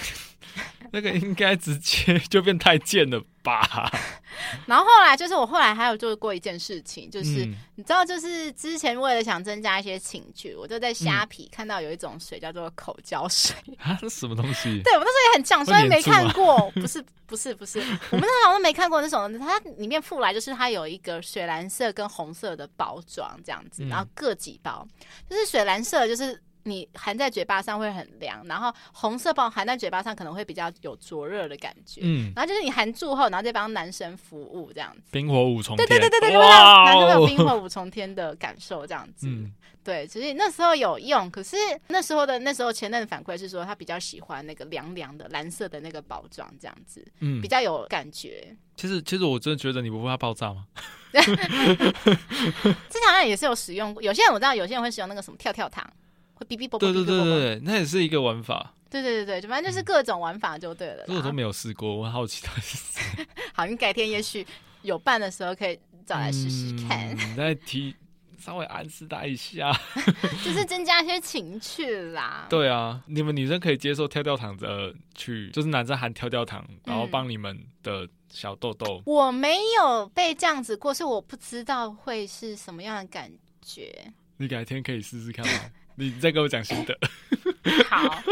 [0.90, 3.24] 那个应该直接就变太监了。
[3.42, 3.90] 吧，
[4.66, 14.80] 然后后来就是我后来还有做过一件事情，就是、嗯、你知道，就是之前为了想增加一些情趣，我就在虾皮看到有一种水叫做口胶水啊，这什么东西？
[14.84, 16.70] 对，我那时候也很呛，所以没看过。
[16.72, 24.86] 不是不是不是，我们那时候都没看过那种，它里面附来就是它有一个水蓝色跟红色的包装这样子，然后各几包，
[25.28, 26.40] 就是水蓝色就是。
[26.64, 32.00] 你含在嘴巴上会很凉，然后红色包含在嘴巴上可能会比较有灼热的感觉。
[32.04, 35.86] 嗯，然后就是你含住后，然后再帮男生服务这样子，冰火五重天。
[35.86, 39.26] 对对对对对，哇，男生会有冰火五重天的感受这样子。
[39.26, 41.56] 嗯，对，其实那时候有用，可是
[41.88, 48.56] 那时候的那时候前任的反馈是说他比较喜欢那个凉凉的蓝色的那个包装这样子，嗯，比较有感觉。
[48.76, 50.66] 其实其实我真的觉得你不怕爆炸吗？
[51.12, 51.36] 之前
[53.06, 55.86] 好像也是有使用过，有些人我知道有些人会使用那个什么跳跳糖。
[56.42, 56.80] 会哔哔啵啵。
[56.80, 58.74] 对对对对对，那也是一个玩法。
[58.90, 61.04] 对对对对，反正就是各种玩法就对了。
[61.06, 64.46] 这我都没有试过，我好奇到底是好，你改天也许
[64.82, 67.14] 有伴的时候可以找来试试看。
[67.16, 67.94] 你再提。
[68.38, 69.72] 稍微暗示他一下，
[70.44, 72.48] 就是增加一些情趣啦。
[72.50, 78.96] 对啊，你们女生可以接受跳跳糖的去，就是男生喊跳跳糖，然后帮你们的小豆豆。
[78.98, 79.02] 嗯。
[79.06, 83.30] 我没有被这样子过，是我不知道会是什么样的感
[83.64, 84.12] 觉。
[84.38, 85.52] 你改天可以试试看吗？
[85.96, 86.98] 你再跟我讲心得。
[87.88, 88.22] 好，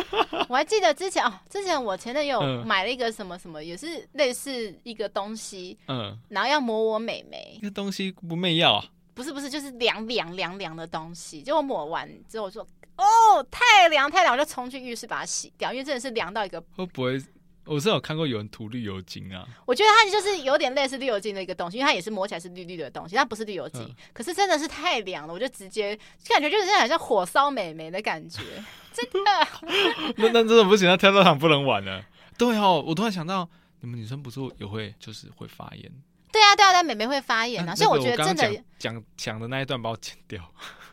[0.49, 7.59] 我还记得之前哦，之前我前男友买了一个什么什么，也是类似一个东西，嗯，然后要抹我美眉。
[7.63, 8.85] 那东西不媚药啊？
[9.15, 11.43] 不是不是，就是凉凉凉凉的东西。
[11.43, 16.61] 结果抹完之后我说：“哦，太凉太凉！”我就冲去浴室把它洗掉，因为真的是凉到一个。
[16.75, 17.23] 会不会？
[17.67, 19.47] 我是有看过有人涂绿油精啊。
[19.67, 23.83] 我觉得它就是有点类似绿油精的一个东西，因为它也是摸起来是绿绿的东西，它不是绿油精。
[23.83, 28.41] 嗯、可是真的是太凉了，我就直接感觉就是像好像火烧美眉的感觉，
[28.93, 30.13] 真的。
[30.17, 32.05] 那那真的不行，那跳跳糖不能玩了。
[32.37, 33.49] 对哦，我突然想到，
[33.81, 35.93] 你们女生不是也会就是会发炎？
[36.33, 40.43] 对啊，对啊，但美眉会发炎啊，所以我觉得真的讲讲的那一段把我剪掉。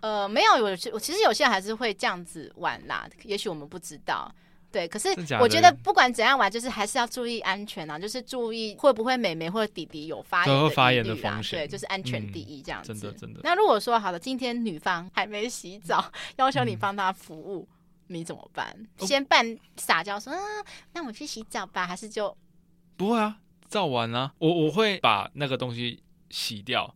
[0.02, 4.32] 呃，没有，我我其实有些人还是会这样子玩啦，也许我们不知道。
[4.72, 11.60] 对，可是我觉得不管怎样玩，就是还是要注意安全啊，就是注意会不会美眉或者弟弟有发炎的发炎的风险。
[11.60, 12.94] 对，就是安全第一这样子。
[12.94, 13.40] 真的真的。
[13.44, 17.68] 那如果说好了，今天女方还没洗澡，要求你帮她服务，
[18.08, 18.76] 你怎么办？
[19.00, 20.40] 先扮撒娇说，啊，
[20.94, 22.36] 那我去洗澡吧，还是就
[22.98, 23.38] 不会啊？
[23.70, 26.94] 照完啊，我我会把那个东西洗掉。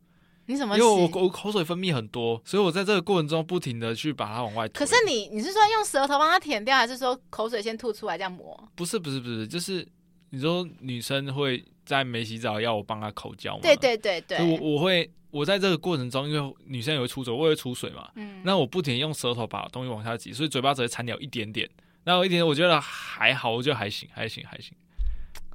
[0.51, 0.77] 你怎么？
[0.77, 4.79] 因为我我口水分泌很多，所以我在这个过程中不停的去把它往外吐。
[4.79, 8.69] 可是你你是说用舌头帮它舔掉，还是说口水先吐出来这样抹？
[8.75, 9.87] 不是不是不是，就是
[10.31, 13.59] 你说女生会在没洗澡要我帮她口交吗？
[13.61, 14.37] 对对对对。
[14.39, 18.09] 我我会我在这个过程中，因为女生也会出水，我也会出水嘛。
[18.15, 18.41] 嗯。
[18.43, 21.69] 那我不停用舌头把东西往下挤，所以嘴巴只会残留一点点。
[22.03, 24.73] 那我一点我觉得还好，我觉得还行还行还行。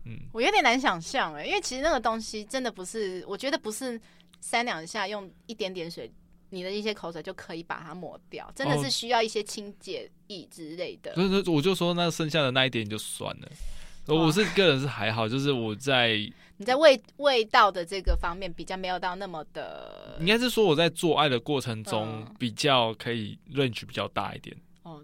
[0.09, 4.01] 嗯，我有点难想象哎，因为其实那个东西真的不是，我觉得不是
[4.41, 6.11] 三两下用一点点水，
[6.51, 11.15] 你的一些口水就可以把它抹掉，真的是需要一些清洁液之类的。
[11.15, 13.49] 所以说，我就说那剩下的那一点就算了。
[14.07, 16.17] 我是个人是还好，就是我在
[16.59, 24.57] 你在味味道的这个方面比较没有到那么的，应该是说我在做爱的过程中比较可以 range 比较大一点。
[24.87, 25.03] 哦，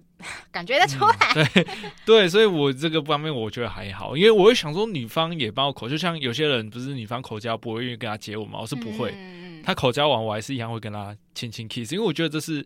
[0.52, 1.16] 感觉得出来。
[1.34, 1.66] 嗯、对
[2.06, 9.12] 对，所以我这个方面我觉得还好，因为我会想说，女方也帮我口，就像有些人不是女方口交不会愿意跟他接吻嘛，我是不会。
[9.16, 12.64] 嗯、他口交完，我还是一样会跟他亲亲 kiss，因为我觉得这是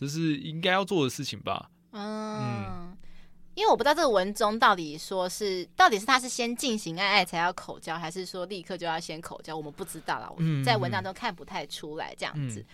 [0.00, 1.70] 这是应该要做的事情吧。
[1.92, 2.96] 嗯，嗯，
[3.58, 10.32] 因为我不知道这个文中到底说是到底是他是先进行爱爱才要口交，还是说立刻就要先口交，我们不知道啦。
[10.38, 12.60] 嗯，在文章中看不太出来这样子。
[12.60, 12.66] 嗯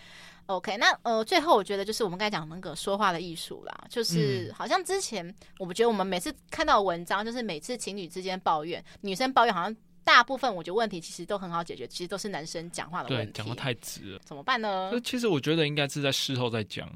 [0.47, 14.91] OK，那呃，最后我觉得就是我们刚才讲那个说话的艺术啦，就是好像之前我们觉得我们每次看到文章，就是每次情侣之间抱怨，女生抱怨，好像大部分我觉得问题其实都很好解决，其实都是男生讲话的问题，对，讲话太直了，怎么办呢？
[14.91, 16.87] 就其实我觉得应该是在事后再讲，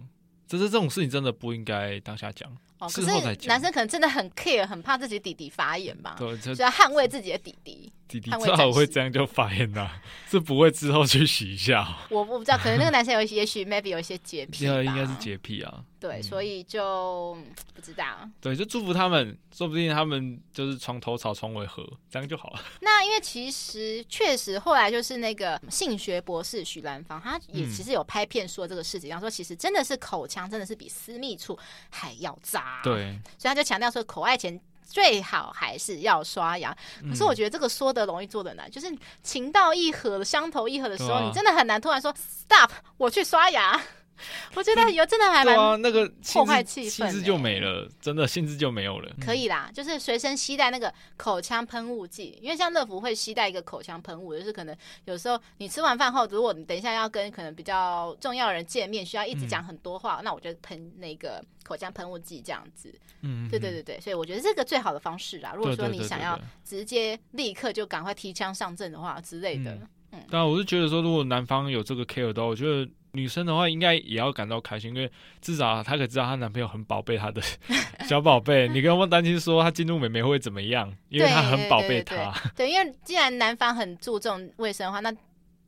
[0.48, 2.56] 只是这种事情真的不应该当下讲。
[2.80, 3.08] 哦，可是
[3.48, 7.92] 男生可能真的很 care，很怕自己弟弟发炎吧，对，就要捍卫自己的弟弟。
[8.08, 9.88] 弟弟最好会这样就发炎呐，
[10.32, 11.88] 是不会之后去洗一下。
[12.10, 15.84] 我我不知道，可能那个男生有些，也许 maybe 有一些洁癖， 应该是洁癖啊。
[16.00, 17.38] 对，所以就
[17.74, 18.06] 不知道。
[18.40, 22.60] 对，就祝福他们，说不定他们就是床头吵，床尾和，这样就好了。
[22.82, 31.58] 那因为其实确实后来就是那个性学博士许兰芳，他也其实有拍片说这个事情，他说其实真的是口腔真的是比私密处
[31.90, 32.82] 还要渣。
[32.84, 34.60] 对，所以他就强调说口爱前。
[34.92, 36.76] 最好还是要刷牙，
[37.08, 43.80] 可是我觉得这个说的容易做的难，嗯、就是情到意合、相投意合的时候，啊、你真的很难突然说 stop，我去刷牙。
[44.56, 49.12] 我觉得有真的还蛮、啊、那个破坏气氛，兴致就没了，真的性质就没有了。
[49.20, 62.94] 可以啦，就是随身携带那个口腔喷雾剂，因为像乐福会携带一个口腔喷雾，就是可能有时候你吃完饭后，如果你等一下要跟可能比较重要的人见面，需要一直讲很多话，嗯、那我就喷那个口腔喷雾剂这样子。
[63.22, 65.54] 嗯，对对对对，所以我觉得这个最好的方式啦。
[65.56, 69.72] 如果说你想要直接立刻就赶快提枪上阵的话之类的，
[70.12, 72.90] 嗯，当然、嗯、我是觉得说，如果男方有这个 care 的话，我觉得。
[73.14, 77.42] 女生的话应该也要感到开心，因为至少她可以知道她男朋友很宝贝她的
[78.08, 78.68] 小宝贝。
[78.68, 80.94] 你跟我担心说她进入美眉会怎么样？
[81.10, 82.34] 因为她很宝贝她。
[82.56, 85.12] 对，因为既然男方很注重卫生的话，那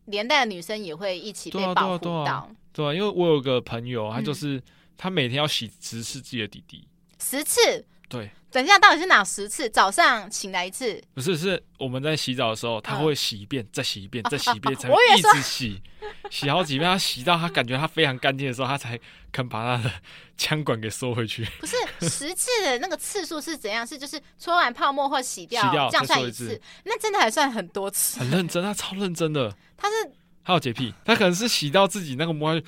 [0.05, 1.97] 连带的女生也会一起被保护到。
[1.97, 4.61] 对啊，对啊，对啊，对啊，因为我有个朋友，他就是
[4.97, 6.87] 他每天要洗十次自己的弟弟。
[7.19, 7.85] 十次？
[8.11, 8.29] 对。
[8.51, 9.69] 等一下，到底是哪十次？
[9.69, 11.01] 早上醒来一次？
[11.13, 15.81] 不是，是我们在洗澡的时候，他会洗一遍，再洗一遍， 再洗一遍，才会一直洗，
[16.29, 16.91] 洗好几遍。
[16.91, 18.99] 他洗到他感觉他非常干净的时候，他才
[19.31, 19.89] 肯把他的
[20.35, 21.47] 枪管给收回去。
[21.61, 23.87] 不是十次的那个次数是怎样？
[23.87, 26.61] 是就是搓完泡沫或洗掉，洗掉这样算一次？
[26.83, 28.19] 那真的还算很多次？
[28.19, 29.55] 很认真，他超认真的。
[29.77, 29.95] 他是
[30.43, 32.61] 他有洁癖，他可能是洗到自己那个膜。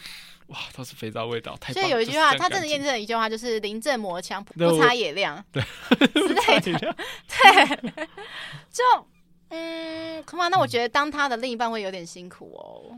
[0.53, 1.73] 哇，都是肥皂味道，太。
[1.73, 5.61] 所以有一句话，他真的验证了一句话，就是临阵磨枪，不擦也亮，对
[6.13, 6.95] 之类的。
[7.27, 8.07] 对，
[8.71, 8.83] 就
[9.49, 12.97] 嗯，Come on，那我觉得当他的另一半会有点辛苦哦。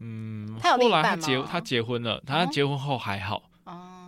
[0.00, 1.08] 嗯，他有另一半吗？
[1.08, 3.42] 后来他结他结婚了，他结婚后还好。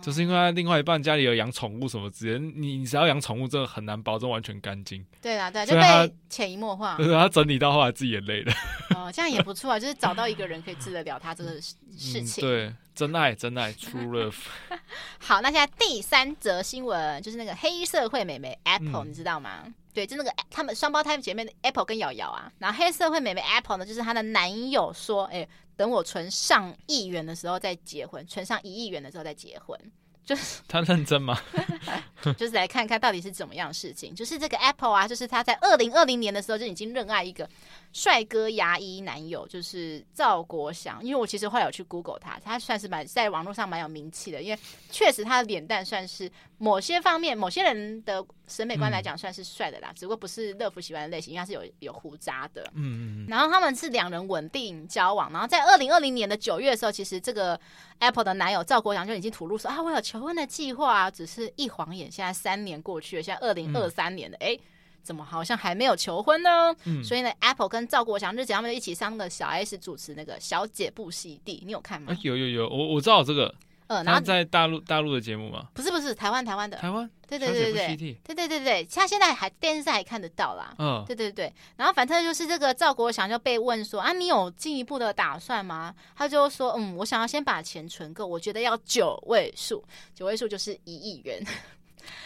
[0.01, 5.05] 哦，就是因为他另外一半家里有养宠物什么之类，你你只要养宠物，真的很难保证完全干净。
[5.21, 6.97] 对啊，对，就被潜移默化。
[6.99, 8.53] 他整理到后来自己也累了。
[8.95, 11.75] 哦，这样也不错啊，就是找到一个人可以治得了他这个事
[12.23, 12.41] 情。
[12.41, 14.35] 对，真爱真爱，True Love。
[15.19, 19.65] 好，那现在第三则新闻就是那个黑社会美眉 Apple，你知道吗？
[19.93, 22.51] 对，就那个他们双胞胎姐妹的 Apple 跟瑶瑶啊。
[22.59, 25.47] 然后黑社会妹妹 Apple 呢，就是她的男友说，哎。
[25.77, 29.75] 等我存上亿元的时候再结婚，存上一亿元的时候再结婚，
[30.23, 31.35] 就是 他认真吗？
[32.37, 34.13] 就是来看看到底是怎么样的事情。
[34.13, 37.49] 就是这个 Apple 啊，就是他在二零二零年的时候就已经认爱一个
[37.93, 41.03] 帅哥牙医男友，就是赵国祥。
[41.03, 44.59] 因为我其实后来有去 Google 他，他算是蛮在网络上蛮有名气的，因为
[44.91, 48.23] 确实他的脸蛋算是某些方面某些人的。
[48.51, 52.61] 审美观来讲算是帅的啦，嗯、只不过不是乐福喜欢的类型，因为他是有有胡渣的。
[52.75, 53.27] 嗯嗯。
[53.27, 57.59] 然后他们是两人稳定交往，然后在二零二零年的九月的时候，其实这个
[57.99, 64.59] Apple 的男友赵国祥就已经吐露说啊，我有求婚的计划啊，只是一晃眼，现在三年过去了，现在二零二三年了，哎、嗯，
[65.01, 66.75] 怎么好像还没有求婚呢？
[66.83, 72.15] 嗯、所以呢，Apple 跟赵国祥日前他们就一起上了小 S 主持那个小姐不洗地，你有看吗？
[72.21, 73.53] 有有有，我我知道这个。
[73.91, 75.67] 嗯，然后在大陆大陆的节目吗？
[75.73, 76.77] 不是不是，台湾台湾的。
[76.77, 77.09] 台湾。
[77.27, 80.73] 对对对对对对对对对，他现在还电视上还看得到啦。
[80.77, 81.51] 嗯，对对对。
[81.75, 85.93] 然后反正就是这个赵国祥就被问说啊，你有进一步的打算吗？
[86.15, 89.83] 他就说嗯，我想要先把钱存够，我觉得要九位数，
[90.15, 91.45] 九位数就是一亿元。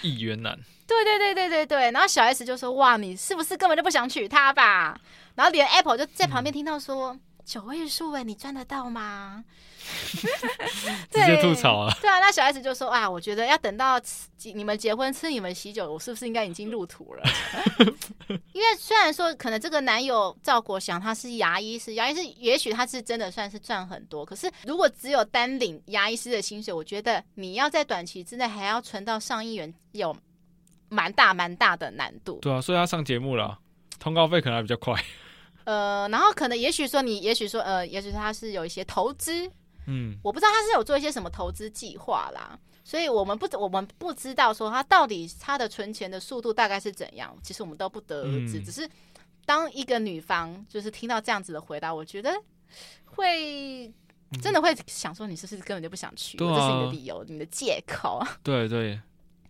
[0.03, 0.55] 亿元男。
[0.85, 1.91] 对对对对对对。
[1.91, 4.99] 然后小 S 就说哇，你是不是根本就不想娶她吧？
[5.35, 7.13] 然后连 Apple 就在旁边听到说。
[7.13, 9.45] 嗯九位数哎，你赚得到吗？
[11.11, 11.93] 直接吐槽啊！
[12.01, 13.99] 对啊，那小 S 就说啊，我觉得要等到
[14.53, 17.23] 你们结婚吃你们喜酒，我是不是应该已经入土了？
[18.53, 30.15] 因为虽然说可能这个男友赵国祥他是牙医师，牙医师也许他是真的算是赚很多，可是如果只有单领牙医师的薪水，我觉得你要在短期之内还要存到上亿元，有
[30.89, 32.39] 蛮大蛮大的难度。
[32.41, 33.57] 对啊，所以他上节目了，
[33.99, 34.93] 通告费可能还比较快。
[35.65, 39.51] 呃，然后可能也许说你，也许说呃，也许他是有一些投资，
[39.87, 48.59] 嗯，我不知道他是有做一些什么投资计划啦，所以我们不我们不知道说他到底他的存钱的速度大概是怎样，其实我们都不得而知。
[48.59, 48.89] 嗯、只是
[49.45, 52.31] 当一个女方就是听到这样子的回答，我觉得
[53.05, 53.91] 会
[54.41, 56.37] 真的会想说，你是不是根本就不想去？
[56.37, 58.25] 嗯、这是你的理由，你的借口。
[58.43, 58.99] 对对，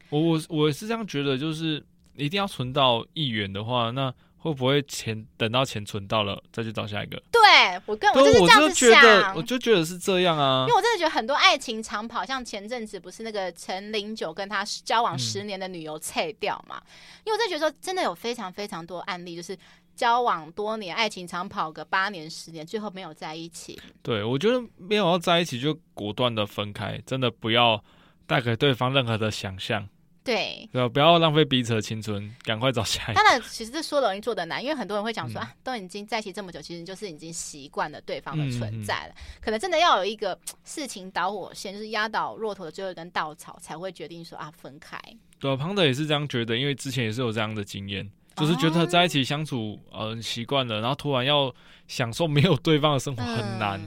[0.09, 1.83] 我我我是这样觉得，就是
[2.15, 4.13] 一定要存到一元的话，那。
[4.45, 7.19] 会不会钱等到钱存到了再去找下一个？
[7.31, 7.41] 对，
[7.87, 10.65] 我跟我就是这样子想，我就觉得是这样啊。
[10.67, 16.77] 因为我真的觉得很多爱情长跑，像前阵子不是那个陈零九跟他交往十年的女友撤掉嘛？
[16.77, 16.85] 嗯、
[17.25, 19.57] 因为我真的觉得说，真的有非常非常多案例，就是
[19.95, 23.81] 交往多年，爱情长跑个八年十年，最后没有在一起。
[24.03, 27.83] 对，我觉得没有要在一起就果断的分开，真的不要
[28.27, 29.89] 带给对方任何的想象。
[30.25, 33.13] 对，对，不要浪费彼此的青春，赶快找下一个。
[33.13, 39.13] 当然，其实这说容易做的难，因为很多人会讲说、嗯、啊，都已经在一起这么久，其实就是已经习惯了对方的存在了。
[39.15, 44.99] 嗯嗯、可能真的要有一个事情导火线，就是压倒骆驼的最后一根稻草，才会决定说啊，分开。
[45.39, 51.53] 对，庞德也是这样觉得，因为之前也是有这样的经验，就是觉得在一起相处，呃，习惯了，然后突然要
[51.87, 53.79] 享受没有对方的生活很难。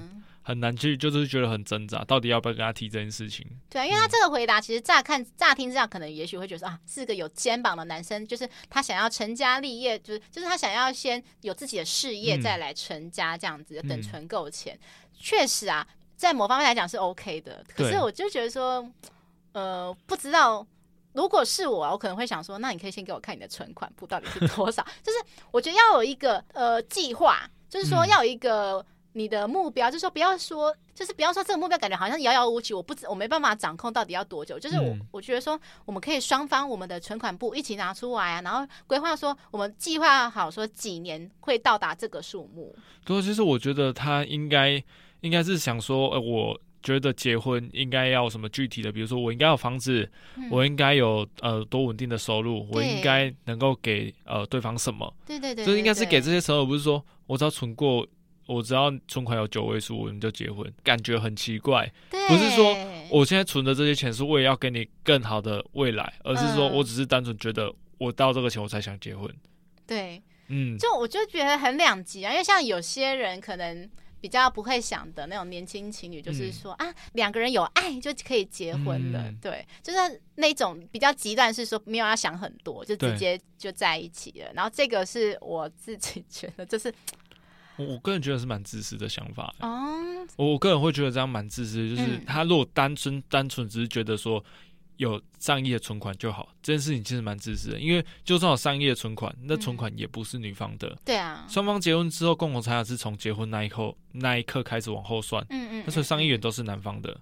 [0.49, 3.47] 嗯很难去，就是觉得很挣扎，到底要不要跟他提这件事情？
[3.69, 14.79] 对啊，因为他这个回答其实乍看、乍听之下，可能也许会觉得啊，是个有肩膀的男生，就是他想要成家立业，就是就是他想要先有自己的事业，再来成家这样子，嗯、等存够钱。
[15.13, 17.63] 确、嗯、实啊，在某方面来讲是 OK 的。
[17.77, 18.91] 可是我就觉得说，
[19.53, 20.67] 呃，不知道
[21.13, 24.83] 如果是我，我可能会想说，那你可以先给我看你的存款簿到底是多少？
[25.05, 25.19] 就是
[25.51, 28.83] 我觉得要有一个呃计划，就是说要有一个。
[29.19, 34.57] 嗯你的目标就是说，不要说，就是不要说这个目标感觉好像遥遥无期，我不知我没办法掌控到底要多久。
[34.57, 42.73] 就是我、嗯、我觉得说，我们可以双方我们的存款部一起拿出来啊，然后规划说，我们计划好说几年会到达这个数目。
[43.05, 44.81] 对，其实我觉得他应该
[45.23, 55.13] 应该是想说，呃，我觉得结婚应该要什么具体的，比如说我应该有房子，嗯、我应该有呃多稳定的收入，我应该能够给呃对方什么？
[55.27, 58.07] 对对对，就应该是给这些时候，不是说我只要存过，
[58.49, 61.89] 我只要存款有九位数，我们就结婚，感觉很奇怪。
[62.11, 62.75] 不是说
[63.11, 69.33] 我现在存的这些钱是为了要给你更好的未来，而是说我只是单纯觉得我到这个钱我才想结婚。
[69.87, 73.89] 对，嗯，就我就觉得很两极啊，因为像有些人可能。
[74.21, 79.23] 比较不会想的那种年轻情侣，就是说、嗯、啊，两个人有爱就可以结婚了。
[79.29, 84.51] 嗯、对，就是那种比较极端，是说没有要想很多，就直接就在一起了。
[84.55, 86.93] 然后这个是我自己觉得，就是
[87.79, 89.55] 我我个人觉得是蛮自私的想法。
[89.61, 94.45] 哦，我个人会觉得这样蛮自私，就是他如果单纯单纯只是觉得说。
[94.99, 100.89] 有上亿的存款就好，这件事情其实蛮自私的，因为就算有上亿的存款，那存款也不是女方的。
[100.89, 105.41] 嗯、对啊，双方结婚之后，共同财产是从结婚那一刻那一刻开始往后算。
[105.51, 107.17] 嗯嗯，那所以上亿元都是男方的。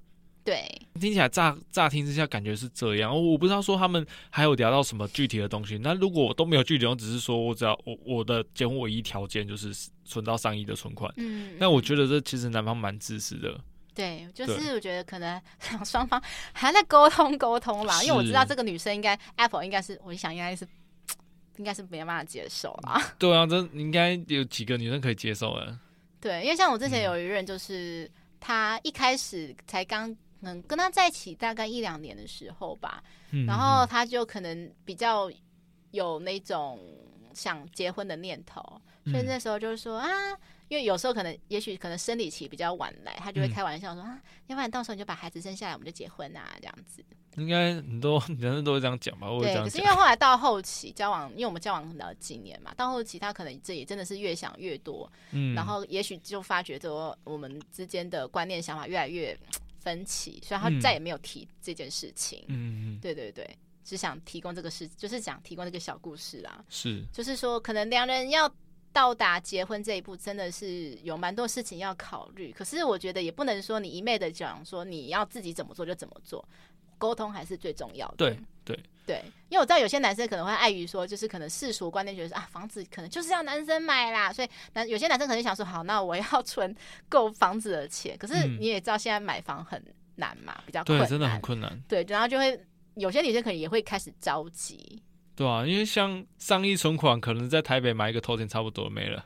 [0.46, 0.64] 对，
[1.00, 5.76] 听起来乍乍听之下感觉是这样，我不知道说他们还有聊到什么具体的东西。
[5.76, 9.74] 那如果都没有具体，我只是说我只要我我的结婚唯一条件就是
[10.04, 11.12] 存到上亿的存款。
[11.16, 13.60] 嗯，那我觉得这其实男方蛮自私的。
[13.92, 15.42] 对，就是我觉得可能
[15.84, 16.22] 双方
[16.52, 20.64] 还在沟通沟通啦，因为我知道这个女生应该 Apple 应该是，我想应该是
[21.56, 23.02] 应该是没办法接受啦。
[23.18, 25.76] 对啊，这应该有几个女生可以接受的。
[26.20, 35.30] 对，因为像我之前有一任，就是他一开始才刚能跟他在一起大概一两年的时候吧，嗯、然后他就可能比较
[35.90, 36.78] 有那种
[37.34, 38.60] 想结婚的念头，
[39.06, 40.08] 所以那时候就是说啊。
[40.68, 47.04] 因为有时候可能，也许可能生理期比较晚来，他就会开玩笑说、嗯、啊，要不然到时候你就把孩子生下来，我们就结婚啊，这样子。
[47.36, 49.28] 应该很多男生都会这样讲吧？
[49.38, 59.38] 对，可是因为后来到后期交往，因为我们交往了几年嘛，到后期他可能这也真的是越想越多，嗯，然后也许就发觉说我们之间的观念想法越来越
[59.86, 62.44] 分歧，所以他再也没有提这件事情。
[62.48, 63.48] 嗯，对对对，
[63.84, 66.64] 只想提供这个事，就是想提供这个小故事啦。
[66.68, 68.52] 是，就是说可能两人要。
[68.92, 72.50] 到达结婚这一步，真的是有蛮多事情要考虑。
[72.50, 76.42] 可是我觉得也不能说你一昧的讲说你要自己怎么做就怎么做，
[76.98, 78.14] 沟通还是最重要的。
[78.16, 86.74] 对对对，因为我知道有些男生可能会碍于说，就是可能世俗观念觉得啊，房子可能就是要男生买啦，所以男有些男生可能想说，好，那我要存
[87.08, 88.18] 够房子的钱。
[88.18, 89.80] 可是你也知道现在买房很
[90.16, 91.80] 难嘛，比较困难，对，真的很困难。
[91.86, 92.60] 对，然后就会
[92.96, 95.00] 有些女生可能也会开始着急。
[95.36, 99.24] 对啊，因为像上亿存款，可能在台北买一个头前差不多没了，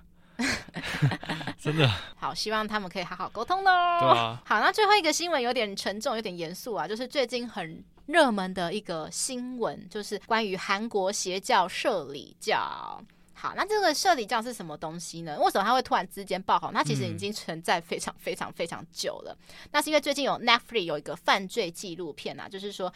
[1.59, 1.89] 真的。
[2.17, 3.71] 好，希望他们可以好好沟通喽。
[4.01, 4.43] 对啊。
[4.45, 13.03] 好，那最后一个新闻有点沉重，有点严肃啊，就是最近很热门的一个新闻，就是关于韩国邪教社理教。
[13.35, 15.39] 好，那这个社理教是什么东西呢？
[15.41, 16.73] 为什么它会突然之间爆红？
[16.73, 19.37] 它其实已经存在非常非常非常久了。
[19.41, 22.93] 嗯、那是因为最近有 Netflix 有一个犯罪纪录片啊，就是说。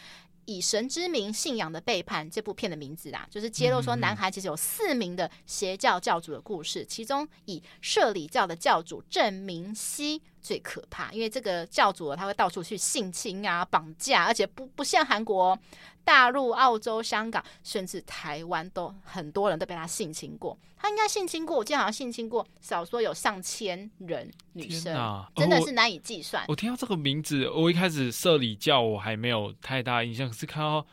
[0.46, 15.58] 以神之名信仰的背叛这部片的名字啊，就是揭露说男孩其实有四名的邪教教主的故事，其中以社里教的教主郑明熙最可怕，因为这个教主他会到处去性侵啊、绑架，而且不不像韩国。
[16.04, 20.54] 大陆、澳洲、香港，甚至台湾，都很多人都被他性侵过。
[20.76, 26.44] 他应该性侵过，我记得好像性侵过，少说有上千人女生，哪真的是难以计算。
[26.46, 30.86] 我，我听到这个名字，我一开始社里教我还没有太大印象，可是看到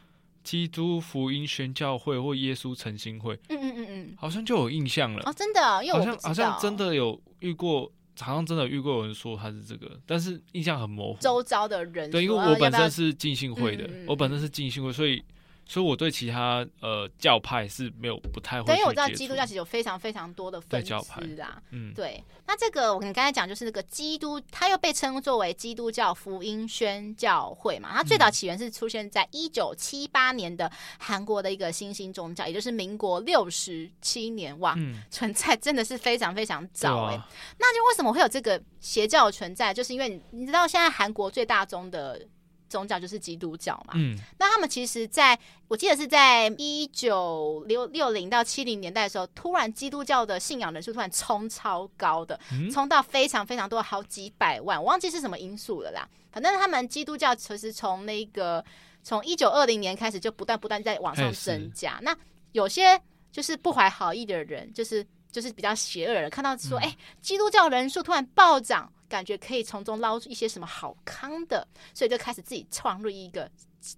[0.45, 5.23] 基督福音宣教会或耶稣诚心会，嗯嗯嗯嗯，好像就有印象了。
[5.25, 7.91] 哦，真的，因为我好像好像真的有遇过。
[8.21, 11.19] 好像真的遇过有人说他是这个，但是印象很模糊。
[11.19, 15.23] 周遭的人对，因为我本身是进信会的，要要嗯、我本身是进信会，所以。
[15.65, 18.65] 所以我对其他呃教派是没有不太会。
[18.65, 20.93] 对，因为我知道基督教其实有非常非常多的分支
[21.41, 21.61] 啊。
[21.69, 22.23] 嗯，对。
[22.45, 27.89] 那这个我跟你刚才讲，就是那个基督，它又被称作为基督教福音宣教会嘛。
[27.93, 37.17] 它最早起源是出现在一九七八年的韩国的一个新兴宗教，也就是民国六十七年哇，嗯、存在真的是非常非常早哎、欸。
[37.17, 39.73] 啊、那就为什么会有这个邪教的存在？
[39.73, 42.27] 就是因为你知道现在韩国最大宗的。
[42.71, 52.39] 宗教就是基督教嘛，嗯，那他们其实在我记得是在一九六六零到七零年代的时候，突然基督教的信仰人数突然冲超高的，
[52.71, 56.07] 冲到非常非常多，好几百万，我忘记是什么因素了啦。
[56.31, 58.63] 反正他们基督教其实从那个
[59.03, 61.99] 从一九二零年开始就不断不断在往上增加。
[62.01, 62.15] 那
[62.53, 62.97] 有些
[63.33, 68.89] 就是不怀好意的人，就是就是比较邪恶的人，看到说，哎、嗯欸，基督教人数突然暴涨。
[69.11, 73.51] 感觉可以从中捞出一些什么好康的，所以就开始自己创立一个。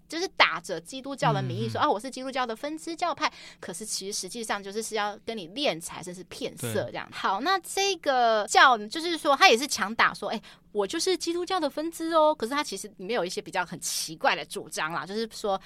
[0.07, 7.05] 就是打着基督教的名义说啊，我是基督教的分支教派，可是其实实际上就是是要跟你敛财，甚至是骗色这样。
[7.11, 10.41] 好，那这个教就是说，他也是强打说，哎，
[10.72, 12.34] 我就是基督教的分支哦。
[12.34, 15.59] 可是他其实里面有一些比较很奇怪的主张啦，就是说。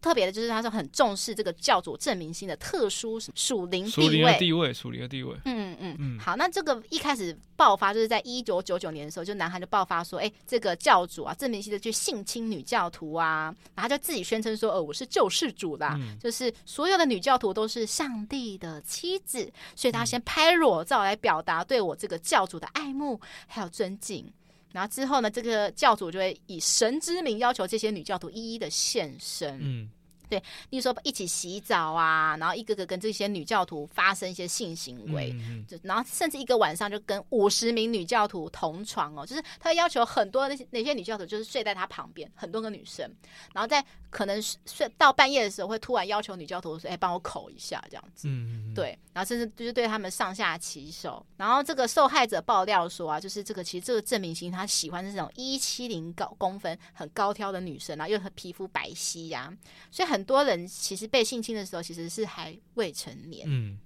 [0.00, 5.36] 特别的就是，他是很重视这个教主郑明星的特殊属灵地位，地位，属灵的地位。
[5.44, 6.18] 嗯嗯嗯。
[6.18, 24.32] 好，那这个一开始爆发就是在一九九九年的时候，就男孩就爆发说，哎，这个教主啊，郑明星的去性侵女教徒啊，然后他就自己宣称说，呃，我是救世主啦，嗯、就是所有的女教徒都是上帝的妻子，所以他先拍裸照来表达对我这个教主的爱慕还有尊敬。
[24.72, 29.88] 然后之后呢，这个教主就会以神之名要求这些女教徒一一的现身。
[30.28, 30.38] 对，
[30.70, 43.10] 例如说一起洗澡啊，然后一个个跟这些女教徒发生一些性行为，嗯、然后甚至一个晚上就跟五十名女教徒同床哦，就是他要求很多那些那些女教徒就是睡在他旁边，很多个女生，
[43.54, 48.28] 然后在可能睡到半夜的时候会突然要求女教徒说：“哎，帮我口一下这样子。
[48.28, 59.56] 嗯”对，然后甚至就是对他们上下其手，然后这个受害者爆料说啊，就是这个其实这个郑明星他喜欢是这种一七零高公分很高挑的女生啊，又和皮肤白皙呀、啊，
[59.90, 60.17] 所以很。
[60.18, 63.46] 很多人其实被性侵的时候，其实是还未成年。
[63.48, 63.78] 嗯，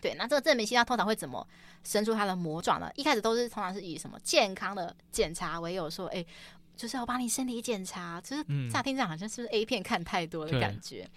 [0.00, 0.14] 对。
[0.14, 1.46] 那这个证明性他通常会怎么
[1.84, 2.90] 伸出他的魔爪呢？
[2.96, 6.26] 一开始都是通常是以什么健康的检查为由，说，哎，
[6.76, 8.20] 就是要帮你身体检查。
[8.20, 11.08] 就是乍听这样好像是不是 A 片看太多的感觉？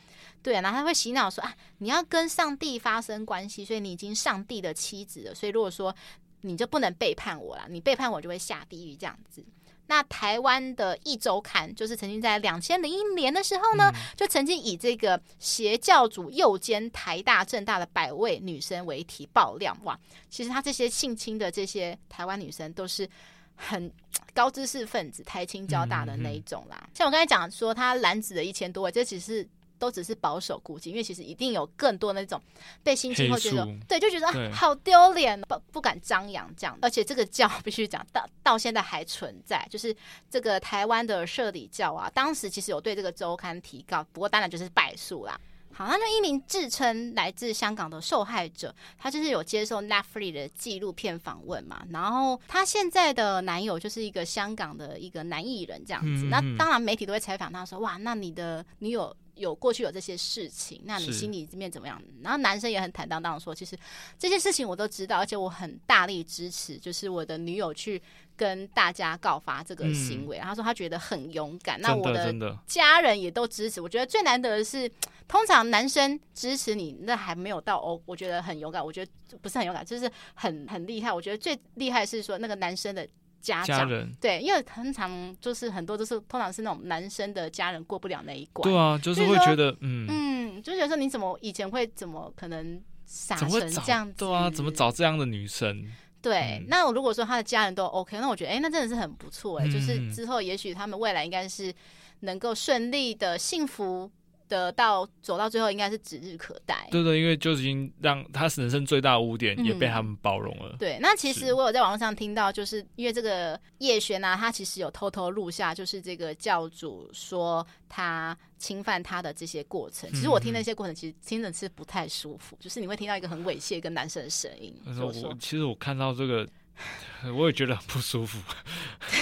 [0.44, 0.62] 对，对。
[0.62, 5.34] 然后他会洗脑说啊，你要跟上帝发生关系，所以你已经上帝的妻子了。
[5.34, 5.96] 所以如果说
[6.42, 9.44] 你就不能背叛我了，你背叛我就会下地狱这样子。
[9.90, 19.76] 那台湾的《一周刊》就是曾经在两千零一年的时候呢，嗯、就曾经以这个邪教主诱奸台大、政大的百位女生为题爆料。
[19.84, 23.10] 哇，其实他这些性侵的这些台湾女生都是
[23.56, 23.92] 很
[24.34, 26.78] 高知识分子，台青交大的那一种啦。
[26.80, 29.50] 嗯嗯、像我刚才讲说，他男子的一千多位，这其实是。
[29.80, 32.40] 都只是保守估计，因为其实一定有更多那种
[32.84, 36.78] 被性侵后觉得对，就觉得啊好丢脸，不不敢张扬这样。
[36.82, 39.96] 而且这个教 必须讲到到现在还存在，就是
[40.30, 45.40] 这个台湾的社里教啊，当时其实有对这个周刊提告，不过当然就是败诉啦。
[45.72, 56.26] 好，那就一名自称来自香港的受害者，他就是有接受 Netflix 的纪录片访问嘛，然后他现在的男友就是一个香港的一个男艺人这样子。
[56.26, 59.16] 嗯嗯，那当然媒体都会采访他说，哇，那你的女友？
[59.40, 62.02] 有过去有这些事情，那你心里面怎么样？
[62.22, 63.78] 然后男生也很坦荡荡的说，其实
[64.18, 68.02] 这些事情我都知道，而且我很大力支持，就是我的女友去
[68.36, 70.38] 跟大家告发这个行为。
[70.40, 73.80] 嗯、他说他觉得很勇敢，那我的家人也都支持。
[73.80, 74.92] 我觉得最难得的是，
[75.28, 78.86] 通常男生支持你，那还没有到哦，我觉得很勇敢。
[78.86, 81.14] 我觉得不是很勇敢，就是很很厉害。
[81.14, 83.08] 我觉得最厉害是说那个男生的。
[83.42, 88.64] 家长对，因为通常就是很多都是通常是那种男生的家人过不了那一关。
[88.64, 94.14] 对啊，就是会觉得嗯嗯，就觉得说你怎么以前会怎么可能傻成这样子？
[94.18, 95.86] 对啊，怎么找这样的女生？
[96.22, 101.74] 对，嗯、那我如果说他的家人都 OK，那我觉得哎、欸，那真的是很不错哎、欸，嗯、就是之后也许他们未来应该是
[102.22, 104.12] 能够顺利的幸福。
[104.50, 106.88] 的到走到最后应该是指日可待。
[106.92, 110.72] 对对，因为就已经让他人生最大的污点也被他们包容了。
[110.74, 120.10] 嗯、对，那其实我有在网络上听到，就是因为这个叶璇啊，他其实有偷偷录下，就是这个教主说他侵犯他的这些过程。
[120.12, 124.76] 其实我听那些过程，其实听的是不太舒服，嗯、就是你会听到一个很猥亵一个男生的声音。
[124.86, 126.46] 但是我其实我看到这个。
[127.36, 128.40] 我也觉得很不舒服，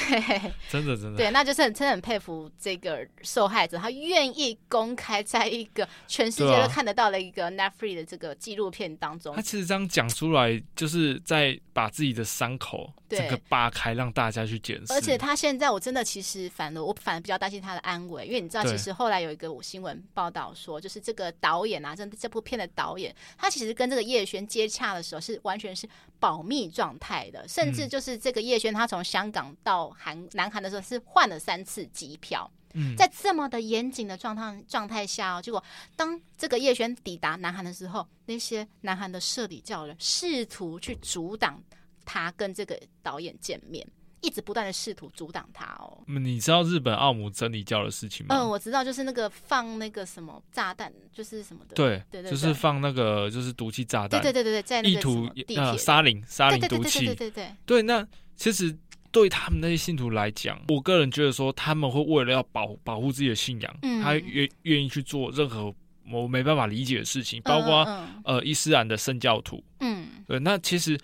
[0.07, 14.93] 对，真的真的，对，那就是很真的很佩服这个受害者，他愿意公开在一个全世界都看得到的一个 Netflix 的这个纪录片当中，他其实这样讲出来，就是在把自己的伤口整个扒开，让大家去检视。
[14.93, 25.89] 而且他现在，我真的其实反而我反而比较担心他的安危，因为你知道，其实后来有一个新闻报道说，就是这个导演啊，这这部片的导演，他其实跟这个叶璇接洽的时候是完全是
[26.19, 27.46] 保密状态的。
[27.47, 35.63] 甚至就是这个叶璇，他从香港到韩南韩的时候是换了三次机票，嗯，在这么的严谨的状态状态下哦，结果
[35.95, 41.63] 当这个叶璇抵达南韩的时候，那些南韩的社里教人试图去阻挡
[42.05, 43.87] 他跟这个导演见面，
[44.21, 46.01] 一直不断的试图阻挡他哦。
[46.07, 48.35] 你知道日本奥姆真理教的事情吗？
[48.35, 57.55] 嗯，我知道，就是那个放那个什么炸弹，就是什么的，对对对，就是放那个就是毒气炸弹，对对对对，在那个意图呃沙林沙林毒气，对对对对。
[57.65, 58.05] 对，那
[58.35, 58.75] 其实
[59.11, 65.73] 对他们那些信徒来讲，我个人觉得说他们会为了要保保护自己的信仰，嗯，他愿愿意去做任何
[66.11, 67.85] 我没办法理解的事情，包括
[68.23, 70.97] 呃伊斯兰的圣教徒，嗯，对，那其实。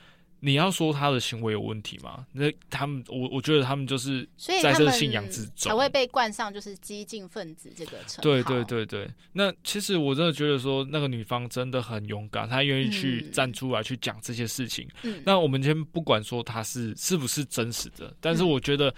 [0.46, 2.28] 你要说他的行为有问题吗？
[2.34, 4.28] 那他们，我我觉得他们就是
[4.62, 8.22] 在这个信仰之中才会被冠上就是激进分子这个称号。
[8.22, 14.86] 对对对对，那其实我真的觉得说那个女方真的很勇敢，她愿意去站出来去讲这些事情。
[15.04, 18.94] 嗯，那我们先不管说她是是不是真实的，但是我觉得。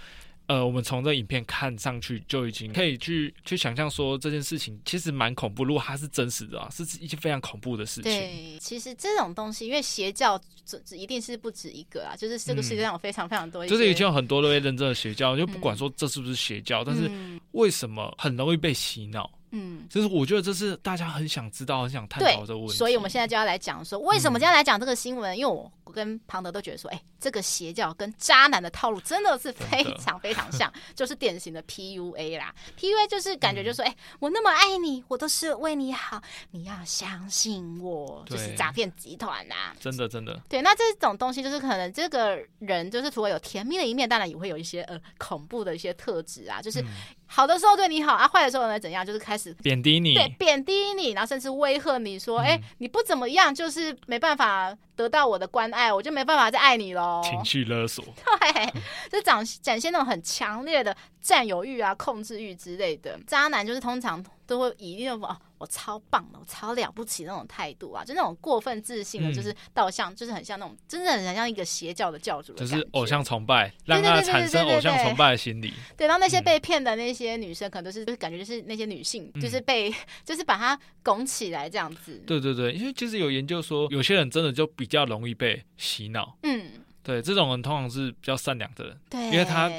[0.47, 5.63] 呃，我们从这影片看上去就已经可以去去想象说这件事情其实蛮恐怖。
[5.63, 8.03] 如果它是真实的啊，是一件非常恐怖的事情。
[8.03, 17.09] 对，其实这种东西，因为邪教这这一定是不止一个啊，就是这个世界上有非常非常多，就是已经有很多都被认证的邪教，就不管说这是不是邪教，嗯、但是
[17.51, 19.31] 为什么很容易被洗脑？
[19.57, 22.73] 嗯，就是我觉得这是大家很想知道、很想探讨的问题。
[22.73, 25.33] 所以我们现在就要来讲说，为什么今天来讲这个新闻？
[25.33, 25.51] 嗯、因为
[25.85, 32.53] 我跟庞德都觉得说，哎、欸，这个邪教跟渣男的套路真的是非常非常像， 就是典型的 PUA 啦。
[32.77, 39.73] PUA 就是感觉就是说，哎、嗯欸，我那么爱你，我都是为你好，你要相信我，就是诈骗集团呐。
[39.79, 40.37] 真的真的。
[40.49, 46.81] 对，那这种东西就是可能这个人就是除了有甜蜜的一面，当然也会有一些呃恐怖的一些特质啊，就是。
[46.81, 46.87] 嗯
[47.35, 49.05] 好的时候对你好啊，坏的时候呢怎样？
[49.05, 58.73] 就是开始贬低你，对，贬低你，然后甚至威吓你说：“哎、嗯欸，你不怎么样，就是没办法得到我的关爱，我就没办法再爱你喽。”情绪勒索， 对，
[59.09, 63.19] 就展展现那种很强烈的占有欲啊、控制欲之类的。
[63.27, 65.23] 渣男就是通常都会以那种。
[65.23, 75.73] 哦我超棒的，我超了不起那种态度啊，就那种过分自信的，就是倒像，嗯、就是很像那种，真的很像一个邪教的教主的，就是偶像崇拜，让他产生偶像崇拜的心理。
[75.95, 82.21] 对，然后那些被骗的那些女生，可能都是，就是感觉就是那些女性，就是被，嗯、 就是把她拱起来这样子。
[82.27, 86.37] 对对对，因为其实有研究说，有些人真的就比较容易被洗脑。
[86.43, 89.71] 嗯，对，这种人通常是比较善良的人，对，因为他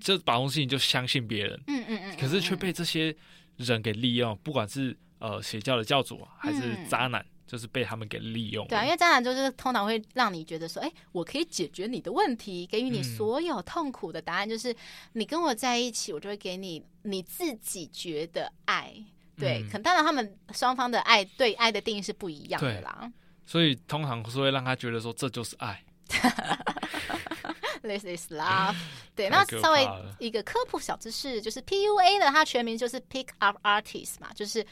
[0.00, 3.14] 就把东西就相信别人，嗯嗯嗯，可是却被这些
[3.56, 4.96] 人给利用，不管是。
[5.18, 8.68] 呃，邪教的教主还是渣男，嗯、就是被他们给利用。
[8.68, 14.76] 对啊，因为渣男就是通常会让你觉得说，哎、欸，我可以解决你的问题，给予你所有痛苦的答案，嗯、就是
[15.14, 18.92] 你跟我在一起，我就会给你你自己觉得爱。
[19.38, 23.10] 对，嗯、可能当然他们双方的爱对爱的定义是不一样的啦。
[23.46, 25.82] 所以通常是会让他觉得说，这就是爱。
[27.82, 28.74] This is love。
[29.14, 29.88] 对，那稍微
[30.18, 34.66] 一个科普小知识，就是 PUA 的它全名就是 Pick Up Artist 嘛，就是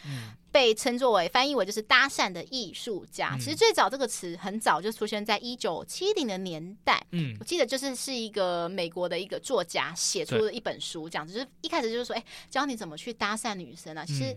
[0.51, 3.31] 被称作为翻译为就是搭讪的艺术家。
[3.35, 7.01] 嗯、其实最早这个词很早就出现在一九七零的年代。
[7.13, 14.05] 嗯，我记得就是是一个美国的一个作家写出了一本书，这样子就是一开始就是说，哎，教你怎么去搭讪女生啊。
[14.05, 14.37] 其实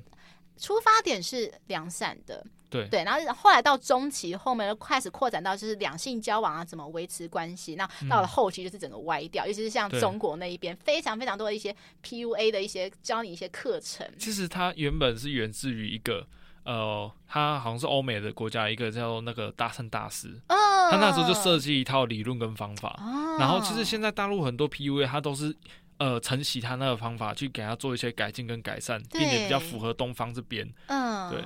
[0.57, 2.45] 出发点是良善的。
[2.69, 7.75] 对对，然后后来到中期，后面又开始扩展到就是两性交往啊，怎么维持关系。
[7.75, 14.05] 那到了后期就是整个歪掉，嗯、尤其是像中国那一边，非常非常多的一些 PUA 的一些教你一些课程。
[14.19, 16.27] 其实它原本是源自于一个
[16.65, 20.55] 呃，它好像是欧美的国家一个叫那个大圣大师，哦、
[20.91, 22.99] 他那时候就设计一套理论跟方法。
[23.01, 25.55] 哦、然后其实现在大陆很多 PUA 它都是
[25.97, 30.67] 呃承袭他那个方法去给他做一些改进跟改善，并且比较符合东方这边。
[30.87, 31.43] 嗯，对。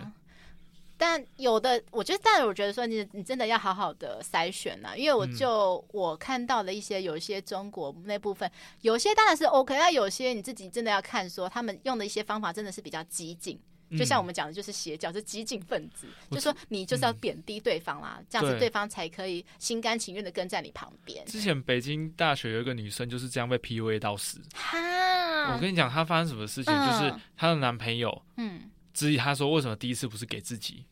[0.98, 8.48] 但有的，我觉得，但我觉得说你，你真的要好好的筛选呐，因为我就我看到了一些，有一些中国那部分，
[8.82, 13.60] 有些当然是 OK，但有些你自己真的要看，说他们用的一些方法真的是比较激进，
[13.98, 21.26] 就像我们讲的，就是邪教，是激进分子，就说你就是要贬低对方啦，这样子对方才可以心甘情愿的跟在你旁边。
[21.26, 30.86] 之前北京大学有一个女生就是这样被 PUA 到死，哈，我跟你讲，她发生什么事情，就是她的男朋友，嗯，质疑她说为什么第一次不是给自己。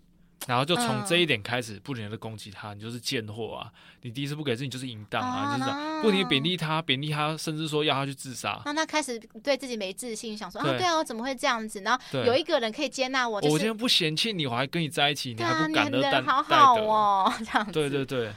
[0.49, 3.71] 然后就从这一点开始，不停的攻击他，你就是贱货啊！
[4.01, 5.55] 你第一次不给自己，你就是淫荡啊！
[5.55, 8.59] 就是不停贬低他，贬低他，甚至说要他去自杀。
[8.65, 11.81] 那他开始对自己没自信，想说啊，对啊，我怎么会这样子？
[11.81, 16.19] 然后有一个人可以接纳我，我今天不嫌弃你，我还跟你在一起，你还不感恩戴？
[16.23, 17.71] 好好哦， 这样子。
[17.71, 18.33] 对对对，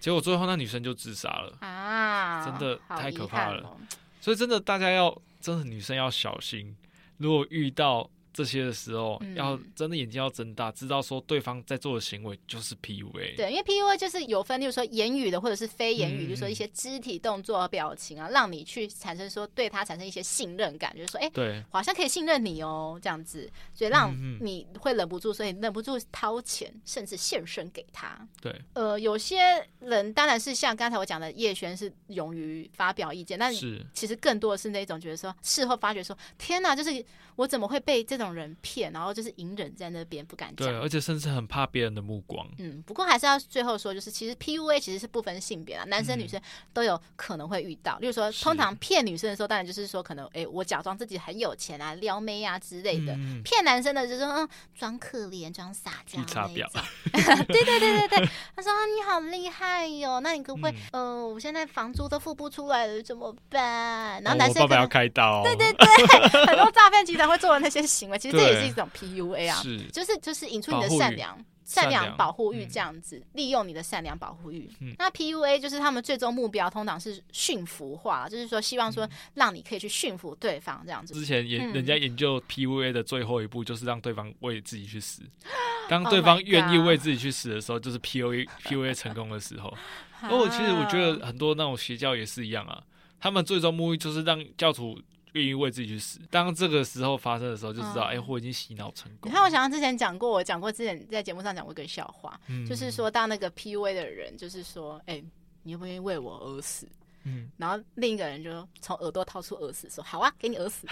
[0.00, 2.44] 结果最后那女生就自杀了啊！
[2.44, 3.76] 真的太可怕了，
[4.20, 6.74] 所以真的大家要，真的女生要小心，
[7.18, 8.10] 如果遇到。
[8.36, 13.34] 这些的时候，嗯、要真的眼睛要睁大，知道说对方在做的行为就是 PUA。
[13.34, 28.28] 对，因为 PUA 就是有分，例如说言语的，或者是非言语，嗯、就是说一些肢体动作、表情啊，让你去产生说对他产生一些信任感，就是说，哎，对，好像可以信任你哦，这样子，所以让你会忍不住，所以忍不住掏钱，甚至献身给他。
[28.42, 37.02] 对，呃，有些人当然是像刚才我讲的叶璇是勇于发表意见，但是其实更多的是那种觉得说事后发觉说，天哪，就是
[37.36, 38.25] 我怎么会被这种。
[38.26, 40.68] 种人骗，然后就是隐忍在那边不敢讲。
[40.68, 42.46] 对，而且甚至很怕别人的目光。
[42.58, 46.40] 嗯，不过还是要最后说，就是其实 PUA 其实是不分性别啊，男生女生
[46.72, 47.98] 都有可能会遇到。
[48.00, 53.12] 嗯、例如说，通常骗女生的时候，当然就是说可能哎，我假装自己很有钱啊，撩妹啊之类的。
[53.14, 56.82] 嗯、骗男生的就是说嗯，装可怜，装撒娇那种。
[57.48, 60.74] 对对对对对，他说你好厉害哟、哦，那你可不可以？
[60.92, 64.22] 嗯、呃，我现在房租都付不出来了，怎么办？
[64.22, 65.42] 然后男生、哦、爸爸要开刀、哦。
[65.44, 65.86] 对对对，
[66.46, 71.38] 很多诈骗集团会做的那些行为，其实这也是一种 PUA 啊，是就是就是引出你的善良。
[71.68, 74.70] 善良保护欲这样子，嗯、利用你的善良保护欲。
[74.78, 81.12] 嗯、那 PUA 就是他们最终目标，通常是驯服化，就是说希望说让你可以去驯服对方这样子。
[81.12, 85.22] 之前研人家研究 PUA 的最后一步，就是让对方为自己去死。
[85.90, 89.76] 当对方愿意为自己去死的时候，就是 PUA PUA 成功的时候。
[90.30, 92.80] 哦，其实我觉得很多那种邪教也是一样啊，
[93.18, 94.96] 他们最终目的就是让教徒。
[95.36, 96.18] 愿意为自己去死。
[96.30, 99.30] 当这个时候发生的时候，就知道，哎、嗯，我已经洗脑成功。
[99.30, 105.22] 你看，我想到之前讲过，我讲过之前在节目上讲过一个笑话，嗯、就是说，当那个 PUA 的人，就是说，哎，
[105.62, 106.88] 你愿不愿意为我而死？
[107.24, 110.86] 嗯，然后另一个人就从耳朵掏出耳屎，说，好啊，给你耳屎。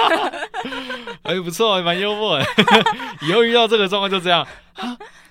[1.22, 2.40] 哎，不错，蛮幽默。
[3.22, 4.46] 以后遇到这个状况就这样，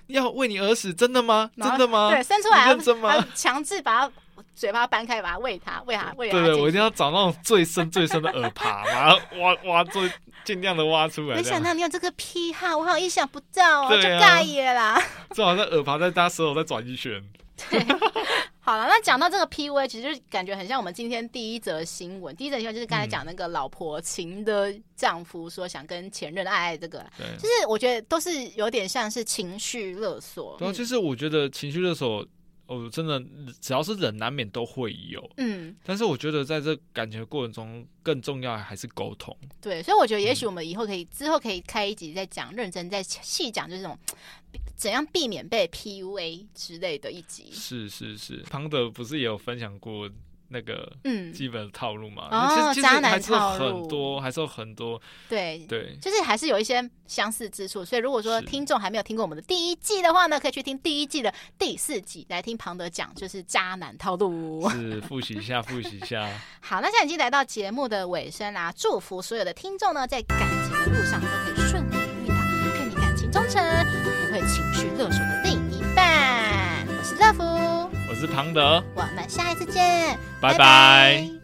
[0.08, 1.50] 要为你而死，真的吗？
[1.58, 2.10] 真的吗？
[2.12, 3.26] 对，伸出来，认真吗？
[3.34, 4.14] 强制把它。
[4.56, 6.38] 嘴巴搬开，把它喂它，喂它，喂它。
[6.38, 10.12] 对对，我一定要找那种最深最深的耳耙，把它 挖挖最
[10.44, 11.38] 尽量的挖出来。
[11.38, 15.02] 没想到你有这个癖好，我好意想不到哦，就尬耶啦。
[15.34, 17.24] 正好在耳耙在搭舌头再转一圈。
[17.70, 17.80] 对，
[18.60, 22.36] 好了，那讲到这个 PUA，其实就感觉很像我们今天第一则新闻。
[22.36, 30.56] 第一则新闻就是刚才讲那个老婆情的丈夫说想跟前任爱爱，这个，对，就是我觉得都是有点像是情绪勒索。
[30.58, 32.26] 对，其实我觉得情绪勒索。
[32.72, 33.22] 哦，真的，
[33.60, 35.30] 只要是人，难免都会有。
[35.36, 39.36] 嗯，但是我觉得在这感情的过程中，更重要还是沟通。
[39.60, 44.00] 对，所以我觉得也许我们以后可以、嗯、之后可以开一集再讲，认真再细讲，就是这种
[44.78, 47.50] 怎样避免被 PUA 之类的一集。
[47.52, 50.10] 是是是，庞德不是也有分享过？
[50.52, 57.84] 那个嗯，基本的套路嘛，哦，渣男套路很多，还是有很多，对对，对就是还是有一些相似之处。
[57.86, 64.70] 所以如果说听众还没有听过我们的第一季的话呢，可以去听第一季的第四集来听庞德讲，就是渣男套路。
[64.70, 66.30] 是复习一下， 复习一下。
[66.60, 72.36] 好，那现在已经来到节目的尾声啦，祝福所有的听众呢，在感情的路上都可以顺利遇到
[72.74, 73.64] 对你感情忠诚、
[74.26, 76.86] 不会情绪勒索的另一半。
[76.88, 77.91] 我是乐福。
[78.22, 81.41] 我是庞德，我们下一次见，拜拜。